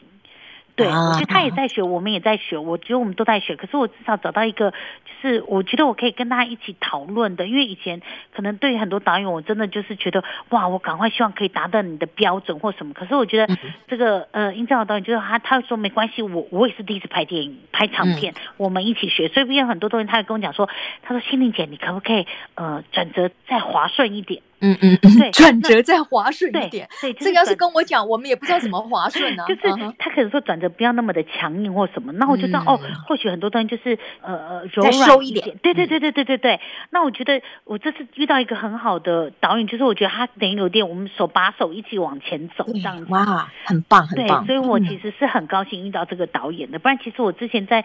[0.84, 3.55] 对，我觉得他也在学，我们也在学，我觉得我们都在学。
[3.55, 7.47] 可是我至少找到一个，就是我觉得我可以跟他一起讨论的。
[7.47, 8.01] 因为以前
[8.34, 12.93] 可能对于很多导演，我真的就是觉得哇，我赶快希望可以达到你的标准或什么。
[12.93, 13.55] 可是我觉得
[13.88, 19.27] 这个呃，殷正豪导演就是他，他说没关系，我我也是第一次拍电影拍长片，我们一起学。
[19.27, 20.69] 所以因为很多东西，他也跟我讲说，
[21.03, 22.25] 他说心灵姐，你可不可以
[22.55, 24.41] 呃转折再滑顺一点？
[24.62, 26.88] 嗯嗯嗯，对，转折再滑顺一点。
[27.01, 29.43] 对，这个要是跟我讲，我们也不知道怎么滑顺呢。
[29.47, 29.62] 就是
[29.97, 35.57] 他可能说转折不要那么的强硬或什么，那我就知道哦，或许很多东西就是呃呃柔软一点。
[35.64, 36.59] 对对对对对对对。
[36.91, 43.05] 那我觉得我这次遇到一个很好的导演，就是我觉得他等于有点我们手把手一起往前走这样子。
[43.09, 44.45] 哇，很棒很棒。
[44.45, 47.84] 对，所以我其实是很高兴遇到这个导演的，不然其实我之前在。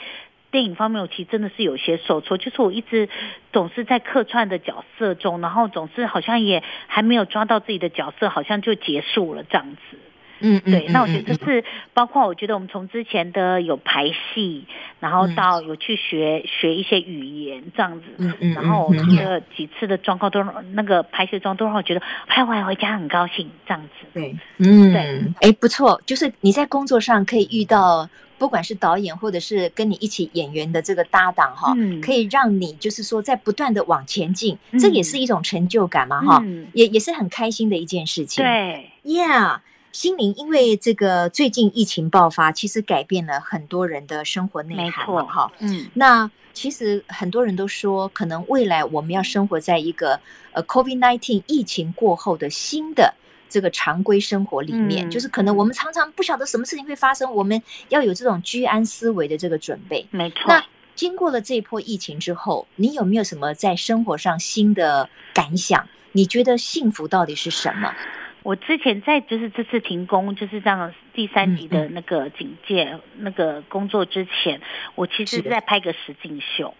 [0.56, 3.10] 电影方面，我其实真的是有些受挫，就是我一直
[3.52, 9.98] 总是在客串的角色中，然后总是好像也还没有抓到自己的角色，好像就结束了这样子。
[10.40, 10.86] 嗯，对。
[10.88, 14.64] 那我觉得这次，包括我觉得我们从之前的有排戏，
[14.98, 20.42] 然后到有去学学一些语言这样子，然后我觉得几次的状况都
[20.72, 24.06] 那个拍摄中都让我觉得拍完回家很高兴这样子。
[24.14, 25.50] 对，嗯，对。
[25.50, 28.08] 哎，不错，就是你在工作上可以遇到。
[28.38, 38.44] 不管是导演或者是跟你一起演员的这个搭档哈，嗯、可以让你就是说在不断的往前进，嗯、这也是一种成就感嘛哈，嗯、也也是很开心的一件事情。
[38.44, 39.60] 对，Yeah，
[39.92, 45.52] 心灵，因为这个最近疫情爆发，其实改变了很多人的生活内涵嘛哈。
[45.60, 50.20] 嗯，那其实很多人都说，可能未来我们要生活在一个
[50.52, 53.14] 呃 COVID nineteen 疫情过后的新的。
[53.48, 60.06] 这个常规生活里面，嗯、就是可能我们常常不晓得什么事情会发生，我们要有这种居安思危的这个准备。
[60.10, 60.44] 没错。
[60.48, 65.88] 那经过了这一波疫情之后，你有没有什么在生活上新的感想？
[66.12, 67.94] 你觉得幸福到底是什么？
[68.42, 74.60] 我之前在就是这次停工，就是这样第三级的那个警戒、嗯、那个工作之前，
[74.94, 76.72] 我其实是在拍个实境秀。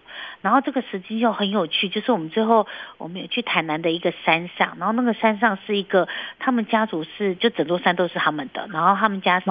[0.47, 2.69] 然后这个时机又很有趣，就是我们最后
[2.99, 6.07] 我们有去台南的一个山上，然后那个山上是一个
[6.39, 9.51] 他们家族是就整座山都是他们的，然后他们家是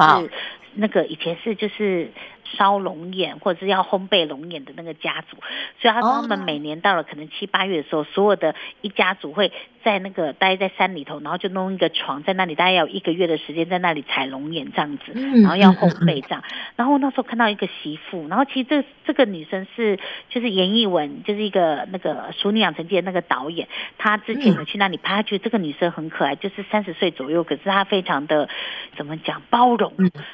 [0.76, 2.10] 那个以前是就是。
[2.58, 5.38] 烧龙眼或者是要烘焙龙眼的那个家族，
[5.82, 9.52] 所以他说他们每年到了可能七八月的时候，所有的一家族会
[9.84, 16.44] 在那个待在山里头，然后就弄一个床在那里，大概要一个月的时间在那里采龙眼这样子，然后要烘焙这样。
[16.76, 19.98] 然后那时候看到一个媳妇，然后其实这这个女生是
[20.30, 23.68] 就是严艺文，就是一个那个《熟女养成记》的那个导演，
[23.98, 28.48] 他之前有去那里拍，他觉得这个女生很可爱，就是三十岁左右，可是她非常的
[28.96, 29.94] 怎么讲包容，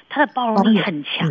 [0.10, 1.30] 她的包容力很强，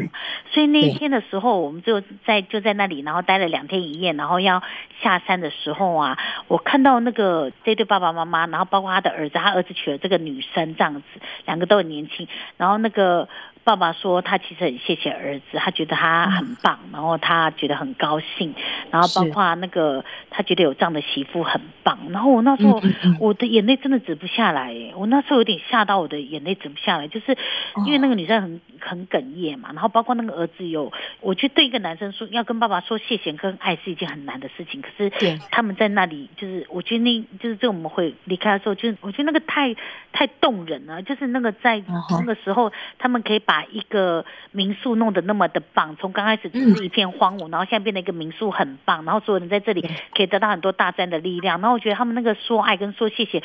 [0.50, 0.69] 所以。
[0.72, 4.62] 那一天的时候，我们就在就在那里，然后待了两天一夜，然后要
[5.02, 6.18] 下山的时候啊，
[6.48, 11.02] 我看到那个这对爸爸妈妈，然后包括他的儿子，他儿子娶了这个女生，这样子，
[11.46, 13.28] 两个都很年轻，然后那个。
[13.70, 18.52] 爸爸说他其实很谢谢儿子，他觉得他很棒，然后他觉得很高兴，
[18.90, 22.82] 然后包括那个他觉得有这样的媳妇很棒，然后我那时候
[23.20, 27.38] 我的眼泪真的止不下来，我那时候有点吓到，我的眼泪止不下来，就是
[27.86, 39.76] 因为那个女生很很哽咽嘛，然后包括那个儿子有，我觉得对一个男生说要跟爸爸说谢谢跟爱是一件很难的事情，可是他们在那里就是我觉得那就是在我们会离开的时候，就是我觉得那个太
[40.10, 43.59] 太动人了，就是那个在那个时候他们可以把。
[43.70, 49.82] 一个民宿弄得那么的棒，从刚开始只是一片荒芜，嗯、然后现在变成一个民宿很棒，然后所有人在这里
[50.14, 51.60] 可以得到很多大自然的力量。
[51.60, 53.42] 然后我觉得他们那个说爱跟说谢谢，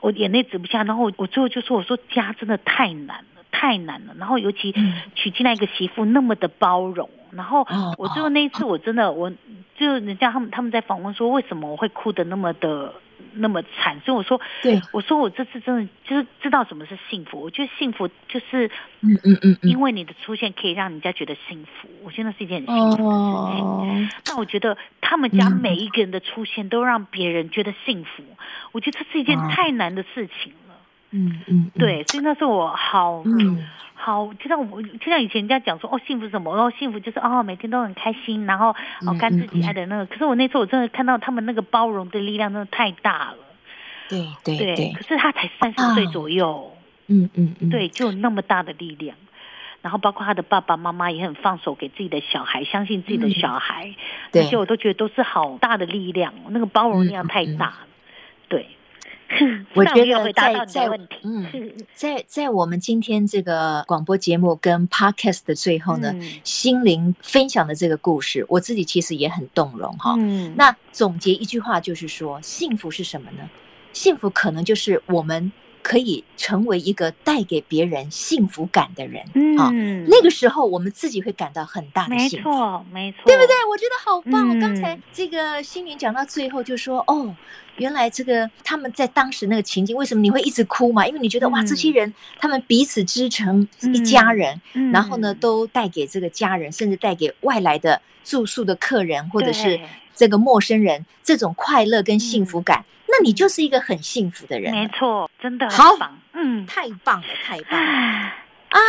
[0.00, 0.84] 我眼泪止不下。
[0.84, 4.74] 然后我最后就说：“我说家真的太难了，太难了。”然后尤其
[5.14, 7.08] 娶进来一个媳妇那么的包容。
[7.32, 7.66] 然后
[7.98, 9.32] 我最后那一次我真的，我
[9.76, 12.94] 就人家他们他们在访问说，为什么我会哭的那么的。
[13.34, 17.40] 那么惨，所以我说，对，我说我这次真的就是知道什么是幸福。
[17.40, 18.68] 我觉得幸福就是，
[19.00, 21.88] 嗯嗯嗯，因为你的出现可以让人家觉得幸福。
[22.04, 23.64] 我觉得那是一件很幸福的事情。
[23.64, 28.22] 哦、那我觉得他们家每一个人的出现都让别人觉得幸福。
[28.22, 28.36] 嗯、
[28.72, 30.63] 我觉得这是一件太难的事情了。
[31.14, 33.22] 嗯嗯，对，所以那时候我好。
[33.24, 33.64] 嗯
[33.96, 36.52] 好，就像我，就像以前人家讲说，哦，幸福什么？
[36.52, 38.68] 哦，幸福就是哦，每天都很开心，然后
[39.06, 40.04] 哦，干自己爱的那个。
[40.04, 43.38] 可是我那次我真的看到他们那个包容的力量真的太大了。
[44.10, 44.92] 对对对，对。
[44.92, 49.16] 可是他才三十岁左右，嗯嗯，嗯对，就有那么大的力量。
[49.80, 53.94] 然后包括他的爸爸妈妈也很放手给自己的小孩，相信自己的小孩，嗯、
[54.32, 56.34] 对，这些我都觉得都是好大的力量。
[56.50, 57.78] 那个包容力量太大了，
[58.50, 58.66] 嗯嗯嗯、
[59.38, 59.74] 对。
[59.74, 60.88] 我觉得在在
[61.22, 61.46] 嗯，
[61.94, 66.14] 在在我们今天这个广播节目跟 Podcast 的最后呢，
[66.44, 70.14] 心灵分享的这个故事，我自己其实也很动容哈。
[70.18, 73.48] 嗯，那总结一句话就是说，幸福是什么呢？
[73.92, 75.52] 幸福可能就是我们。
[75.84, 79.70] 可以成为一个带给别人幸福感的人，嗯，啊，
[80.08, 83.54] 那个时候我们自己会感到很大的幸福，没错，没错，对不对？
[83.70, 84.58] 我觉得好棒。
[84.58, 87.36] 嗯，刚才这个心灵讲到最后就说，哦，
[87.76, 91.06] 原来这个他们在当时那个情景，为什么你会一直哭嘛？
[91.06, 94.58] 因为你觉得哇，这些人他们彼此支撑一家人，
[94.90, 99.78] 然后呢，都带给这个家人，甚至带给外来的住宿的客人或者是
[100.14, 102.84] 这个陌生人这种快乐跟幸福感。
[103.06, 108.32] 那你就是一个很幸福的人，没错，真的好棒，嗯，太棒了，太棒了
[108.74, 108.80] 啊！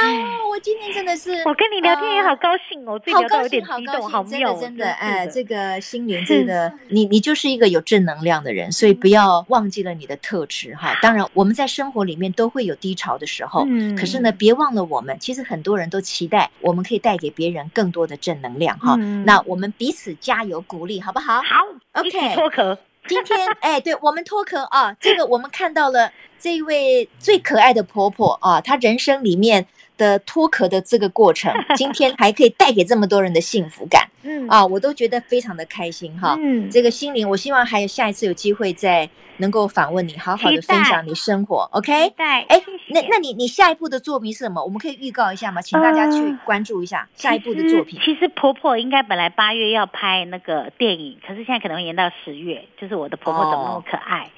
[0.49, 10.97] 我今天真的是，我跟你聊天也好高兴哦，好高兴，好高兴，真的真的，哎，这个心灵，真的你你就是一个有正能量的人，所以不要忘记了你的特质哈。
[11.03, 18.95] 当然，我们在生活里面都会有低潮的时候，嗯，可是呢，别忘了我们，其实很多人都期待我们可以带给别人更多的正能量哈。
[19.23, 21.35] 那我们彼此加油鼓励，好不好？
[21.43, 21.63] 好
[22.01, 22.75] ，OK，脱壳。
[23.07, 29.67] 今天，哎，对我们脱壳啊，这个我们看到了这一位最可爱的婆婆啊，她人生里面
[29.97, 36.35] 的脱壳的这个过程，今天还可以带给这么多人的幸福感，嗯啊，我都觉得非常的开心哈。
[36.39, 42.09] 嗯，这个心灵，我希望还有下一次有机会再能够访问你，好好的分享你生活，OK？
[42.15, 44.63] 对，哎，那那你你下一步的作品是什么？
[44.63, 45.61] 我们可以预告一下吗？
[45.61, 47.99] 请大家去关注一下下一步的作品。
[48.03, 52.63] 其实婆婆应该本来八月要拍那个电影，可是现在可能会延到十月。
[52.79, 54.29] 就是我的婆婆怎么那么可爱。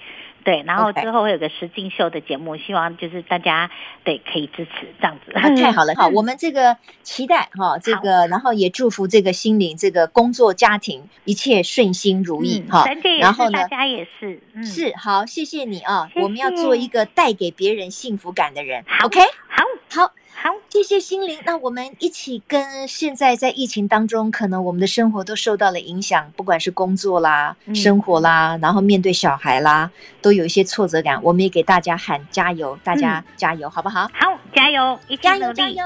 [0.48, 3.70] 对，然后之后会有个实境秀的节目.希望就是大家
[4.06, 5.34] 对可以支持这样子。
[5.34, 12.86] 啊、太好了， 好，我们这个期待哈，这个然后也祝福这个心灵这个工作家庭一切顺心如意哈。
[13.20, 18.86] 然后呢，大家也是，嗯、是好，谢谢你啊，谢谢，我们要做一个带给别人幸福感的人。
[18.88, 19.20] 好，OK，
[19.50, 20.14] 好，好。
[20.40, 21.40] 好，谢谢心灵。
[21.46, 29.90] 那我们一起跟现在在疫情当中，可能我们的生活都受到了影响，不管是工作啦、嗯、生活啦，然后面对小孩啦，
[30.22, 31.20] 都有一些挫折感。
[31.24, 34.08] 我们也给大家喊加油，大家加油，嗯、好不好？
[34.14, 35.84] 好，加油，一起努力，加油，加油，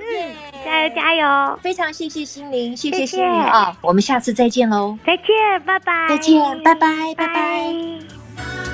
[0.00, 0.34] 嗯，
[0.64, 1.58] 加油，加油！
[1.62, 3.74] 非常谢谢心灵，谢谢心灵啊！
[3.80, 5.24] 我们下次再见喽，再见，
[5.64, 8.73] 拜拜，再见，拜拜，拜拜。